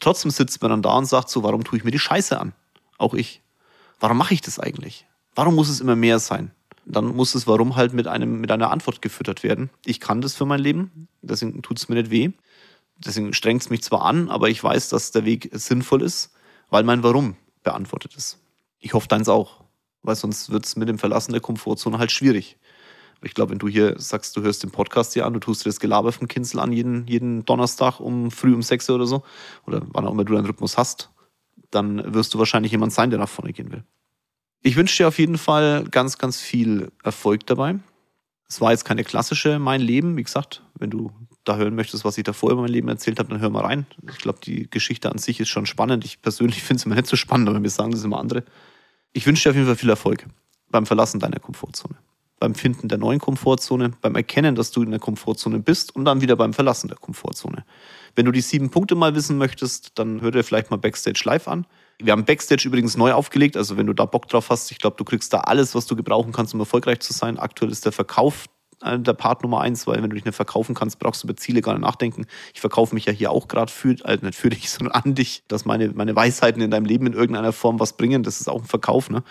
Trotzdem 0.00 0.30
sitzt 0.30 0.62
man 0.62 0.70
dann 0.70 0.82
da 0.82 0.96
und 0.96 1.04
sagt 1.04 1.28
so, 1.28 1.42
warum 1.42 1.62
tue 1.62 1.78
ich 1.78 1.84
mir 1.84 1.90
die 1.90 1.98
Scheiße 1.98 2.40
an? 2.40 2.54
Auch 2.96 3.12
ich. 3.12 3.42
Warum 4.00 4.18
mache 4.18 4.34
ich 4.34 4.40
das 4.40 4.58
eigentlich? 4.58 5.06
Warum 5.34 5.54
muss 5.54 5.68
es 5.68 5.80
immer 5.80 5.96
mehr 5.96 6.18
sein? 6.18 6.52
Dann 6.86 7.06
muss 7.06 7.34
es 7.34 7.46
Warum 7.46 7.76
halt 7.76 7.92
mit, 7.92 8.06
einem, 8.06 8.40
mit 8.40 8.50
einer 8.50 8.70
Antwort 8.70 9.00
gefüttert 9.00 9.42
werden. 9.42 9.70
Ich 9.84 10.00
kann 10.00 10.20
das 10.20 10.34
für 10.34 10.44
mein 10.44 10.60
Leben, 10.60 11.08
deswegen 11.22 11.62
tut 11.62 11.78
es 11.78 11.88
mir 11.88 11.96
nicht 11.96 12.10
weh. 12.10 12.30
Deswegen 12.98 13.32
strengt 13.32 13.62
es 13.62 13.70
mich 13.70 13.82
zwar 13.82 14.02
an, 14.02 14.30
aber 14.30 14.48
ich 14.48 14.62
weiß, 14.62 14.88
dass 14.90 15.10
der 15.10 15.24
Weg 15.24 15.50
sinnvoll 15.52 16.02
ist, 16.02 16.32
weil 16.70 16.84
mein 16.84 17.02
Warum 17.02 17.36
beantwortet 17.62 18.14
ist. 18.14 18.38
Ich 18.78 18.94
hoffe 18.94 19.08
deins 19.08 19.28
auch, 19.28 19.64
weil 20.02 20.14
sonst 20.14 20.50
wird 20.50 20.66
es 20.66 20.76
mit 20.76 20.88
dem 20.88 20.98
Verlassen 20.98 21.32
der 21.32 21.40
Komfortzone 21.40 21.98
halt 21.98 22.12
schwierig. 22.12 22.58
Ich 23.22 23.34
glaube, 23.34 23.52
wenn 23.52 23.58
du 23.58 23.68
hier 23.68 23.98
sagst, 23.98 24.36
du 24.36 24.42
hörst 24.42 24.62
den 24.62 24.70
Podcast 24.70 25.14
hier 25.14 25.24
an, 25.24 25.32
du 25.32 25.40
tust 25.40 25.64
dir 25.64 25.70
das 25.70 25.80
Gelaber 25.80 26.12
vom 26.12 26.28
Kinzel 26.28 26.60
an 26.60 26.72
jeden, 26.72 27.06
jeden 27.06 27.44
Donnerstag 27.44 27.98
um 27.98 28.30
früh 28.30 28.54
um 28.54 28.62
sechs 28.62 28.88
oder 28.90 29.06
so, 29.06 29.22
oder 29.66 29.82
wann 29.92 30.06
auch 30.06 30.12
immer 30.12 30.24
du 30.24 30.34
deinen 30.34 30.46
Rhythmus 30.46 30.76
hast, 30.76 31.10
dann 31.74 32.14
wirst 32.14 32.34
du 32.34 32.38
wahrscheinlich 32.38 32.72
jemand 32.72 32.92
sein, 32.92 33.10
der 33.10 33.18
nach 33.18 33.28
vorne 33.28 33.52
gehen 33.52 33.72
will. 33.72 33.84
Ich 34.62 34.76
wünsche 34.76 34.96
dir 34.96 35.08
auf 35.08 35.18
jeden 35.18 35.38
Fall 35.38 35.84
ganz, 35.90 36.16
ganz 36.16 36.40
viel 36.40 36.90
Erfolg 37.02 37.46
dabei. 37.46 37.76
Es 38.48 38.60
war 38.60 38.70
jetzt 38.70 38.84
keine 38.84 39.04
klassische 39.04 39.58
Mein 39.58 39.80
Leben. 39.80 40.16
Wie 40.16 40.22
gesagt, 40.22 40.62
wenn 40.78 40.90
du 40.90 41.10
da 41.44 41.56
hören 41.56 41.74
möchtest, 41.74 42.04
was 42.04 42.16
ich 42.18 42.24
davor 42.24 42.50
über 42.50 42.62
mein 42.62 42.70
Leben 42.70 42.88
erzählt 42.88 43.18
habe, 43.18 43.28
dann 43.28 43.40
hör 43.40 43.50
mal 43.50 43.64
rein. 43.64 43.86
Ich 44.10 44.18
glaube, 44.18 44.38
die 44.42 44.68
Geschichte 44.70 45.10
an 45.10 45.18
sich 45.18 45.40
ist 45.40 45.50
schon 45.50 45.66
spannend. 45.66 46.04
Ich 46.04 46.22
persönlich 46.22 46.62
finde 46.62 46.80
es 46.80 46.86
immer 46.86 46.94
nicht 46.94 47.06
so 47.06 47.16
spannend, 47.16 47.48
aber 47.48 47.60
mir 47.60 47.70
sagen 47.70 47.92
das 47.92 48.04
immer 48.04 48.18
andere. 48.18 48.44
Ich 49.12 49.26
wünsche 49.26 49.44
dir 49.44 49.50
auf 49.50 49.56
jeden 49.56 49.66
Fall 49.66 49.76
viel 49.76 49.90
Erfolg 49.90 50.26
beim 50.70 50.86
Verlassen 50.86 51.20
deiner 51.20 51.38
Komfortzone, 51.38 51.96
beim 52.40 52.54
Finden 52.54 52.88
der 52.88 52.98
neuen 52.98 53.20
Komfortzone, 53.20 53.92
beim 54.00 54.16
Erkennen, 54.16 54.54
dass 54.54 54.72
du 54.72 54.82
in 54.82 54.90
der 54.90 54.98
Komfortzone 54.98 55.60
bist 55.60 55.94
und 55.94 56.04
dann 56.04 56.20
wieder 56.20 56.36
beim 56.36 56.52
Verlassen 56.52 56.88
der 56.88 56.96
Komfortzone. 56.96 57.64
Wenn 58.16 58.26
du 58.26 58.32
die 58.32 58.40
sieben 58.40 58.70
Punkte 58.70 58.94
mal 58.94 59.14
wissen 59.14 59.38
möchtest, 59.38 59.98
dann 59.98 60.20
hör 60.20 60.30
dir 60.30 60.44
vielleicht 60.44 60.70
mal 60.70 60.76
Backstage 60.76 61.22
Live 61.24 61.48
an. 61.48 61.66
Wir 62.00 62.12
haben 62.12 62.24
Backstage 62.24 62.66
übrigens 62.66 62.96
neu 62.96 63.12
aufgelegt, 63.12 63.56
also 63.56 63.76
wenn 63.76 63.86
du 63.86 63.92
da 63.92 64.04
Bock 64.04 64.28
drauf 64.28 64.50
hast, 64.50 64.70
ich 64.70 64.78
glaube, 64.78 64.96
du 64.96 65.04
kriegst 65.04 65.32
da 65.32 65.40
alles, 65.40 65.74
was 65.74 65.86
du 65.86 65.94
gebrauchen 65.96 66.32
kannst, 66.32 66.54
um 66.54 66.60
erfolgreich 66.60 67.00
zu 67.00 67.12
sein. 67.12 67.38
Aktuell 67.38 67.70
ist 67.70 67.84
der 67.84 67.92
Verkauf 67.92 68.46
äh, 68.82 68.98
der 68.98 69.14
Part 69.14 69.42
Nummer 69.42 69.60
eins, 69.60 69.86
weil 69.86 70.02
wenn 70.02 70.10
du 70.10 70.16
dich 70.16 70.24
nicht 70.24 70.34
verkaufen 70.34 70.74
kannst, 70.74 70.98
brauchst 70.98 71.22
du 71.22 71.26
über 71.26 71.36
Ziele 71.36 71.60
gar 71.62 71.72
nicht 71.72 71.82
nachdenken. 71.82 72.26
Ich 72.52 72.60
verkaufe 72.60 72.94
mich 72.94 73.06
ja 73.06 73.12
hier 73.12 73.30
auch 73.30 73.48
gerade 73.48 73.72
für, 73.72 73.96
also 74.04 74.26
nicht 74.26 74.38
für 74.38 74.50
dich, 74.50 74.70
sondern 74.70 74.92
an 74.92 75.14
dich, 75.14 75.42
dass 75.48 75.64
meine, 75.64 75.90
meine 75.90 76.14
Weisheiten 76.14 76.62
in 76.62 76.70
deinem 76.70 76.86
Leben 76.86 77.06
in 77.06 77.12
irgendeiner 77.12 77.52
Form 77.52 77.80
was 77.80 77.96
bringen. 77.96 78.22
Das 78.22 78.40
ist 78.40 78.48
auch 78.48 78.60
ein 78.60 78.68
Verkauf, 78.68 79.10
ne? 79.10 79.22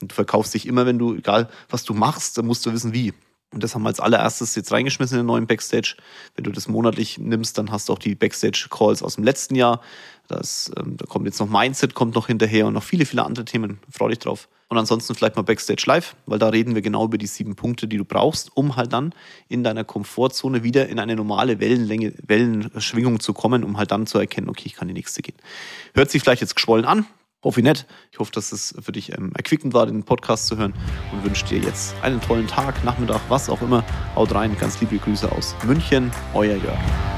Und 0.00 0.10
du 0.10 0.14
verkaufst 0.14 0.54
dich 0.54 0.66
immer, 0.66 0.86
wenn 0.86 0.98
du, 0.98 1.14
egal 1.14 1.48
was 1.68 1.84
du 1.84 1.94
machst, 1.94 2.36
dann 2.38 2.46
musst 2.46 2.66
du 2.66 2.72
wissen, 2.72 2.92
wie. 2.92 3.14
Und 3.52 3.62
das 3.62 3.74
haben 3.74 3.82
wir 3.82 3.88
als 3.88 4.00
allererstes 4.00 4.54
jetzt 4.54 4.72
reingeschmissen 4.72 5.16
in 5.16 5.22
den 5.22 5.26
neuen 5.26 5.46
Backstage. 5.46 5.96
Wenn 6.34 6.44
du 6.44 6.50
das 6.50 6.68
monatlich 6.68 7.18
nimmst, 7.18 7.56
dann 7.58 7.70
hast 7.70 7.88
du 7.88 7.92
auch 7.92 7.98
die 7.98 8.14
Backstage-Calls 8.14 9.02
aus 9.02 9.14
dem 9.14 9.24
letzten 9.24 9.54
Jahr. 9.54 9.80
Das, 10.28 10.70
ähm, 10.76 10.96
da 10.96 11.06
kommt 11.06 11.26
jetzt 11.26 11.38
noch 11.38 11.48
Mindset, 11.48 11.94
kommt 11.94 12.14
noch 12.16 12.26
hinterher 12.26 12.66
und 12.66 12.74
noch 12.74 12.82
viele, 12.82 13.06
viele 13.06 13.24
andere 13.24 13.44
Themen. 13.44 13.78
Freu 13.90 14.08
dich 14.08 14.18
drauf. 14.18 14.48
Und 14.68 14.78
ansonsten 14.78 15.14
vielleicht 15.14 15.36
mal 15.36 15.42
Backstage 15.42 15.84
Live, 15.86 16.16
weil 16.26 16.40
da 16.40 16.48
reden 16.48 16.74
wir 16.74 16.82
genau 16.82 17.04
über 17.04 17.18
die 17.18 17.28
sieben 17.28 17.54
Punkte, 17.54 17.86
die 17.86 17.98
du 17.98 18.04
brauchst, 18.04 18.56
um 18.56 18.74
halt 18.74 18.92
dann 18.92 19.14
in 19.48 19.62
deiner 19.62 19.84
Komfortzone 19.84 20.64
wieder 20.64 20.88
in 20.88 20.98
eine 20.98 21.14
normale 21.14 21.60
Wellenlänge, 21.60 22.14
Wellenschwingung 22.26 23.20
zu 23.20 23.32
kommen, 23.32 23.62
um 23.62 23.78
halt 23.78 23.92
dann 23.92 24.08
zu 24.08 24.18
erkennen, 24.18 24.48
okay, 24.48 24.64
ich 24.66 24.74
kann 24.74 24.88
die 24.88 24.94
nächste 24.94 25.22
gehen. 25.22 25.36
Hört 25.94 26.10
sich 26.10 26.20
vielleicht 26.20 26.40
jetzt 26.40 26.56
geschwollen 26.56 26.84
an, 26.84 27.06
hoffe 27.42 27.60
ich 27.60 27.64
nicht. 27.64 27.86
Ich 28.12 28.18
hoffe, 28.18 28.32
dass 28.32 28.52
es 28.52 28.74
für 28.80 28.92
dich 28.92 29.16
ähm, 29.16 29.32
erquickend 29.36 29.74
war, 29.74 29.86
den 29.86 30.04
Podcast 30.04 30.46
zu 30.46 30.56
hören 30.56 30.74
und 31.12 31.24
wünsche 31.24 31.44
dir 31.46 31.58
jetzt 31.58 31.94
einen 32.02 32.20
tollen 32.20 32.46
Tag, 32.46 32.82
Nachmittag, 32.84 33.20
was 33.28 33.48
auch 33.48 33.62
immer. 33.62 33.84
Haut 34.14 34.34
rein, 34.34 34.56
ganz 34.58 34.80
liebe 34.80 34.98
Grüße 34.98 35.30
aus 35.30 35.54
München, 35.64 36.10
euer 36.34 36.56
Jörg. 36.56 37.15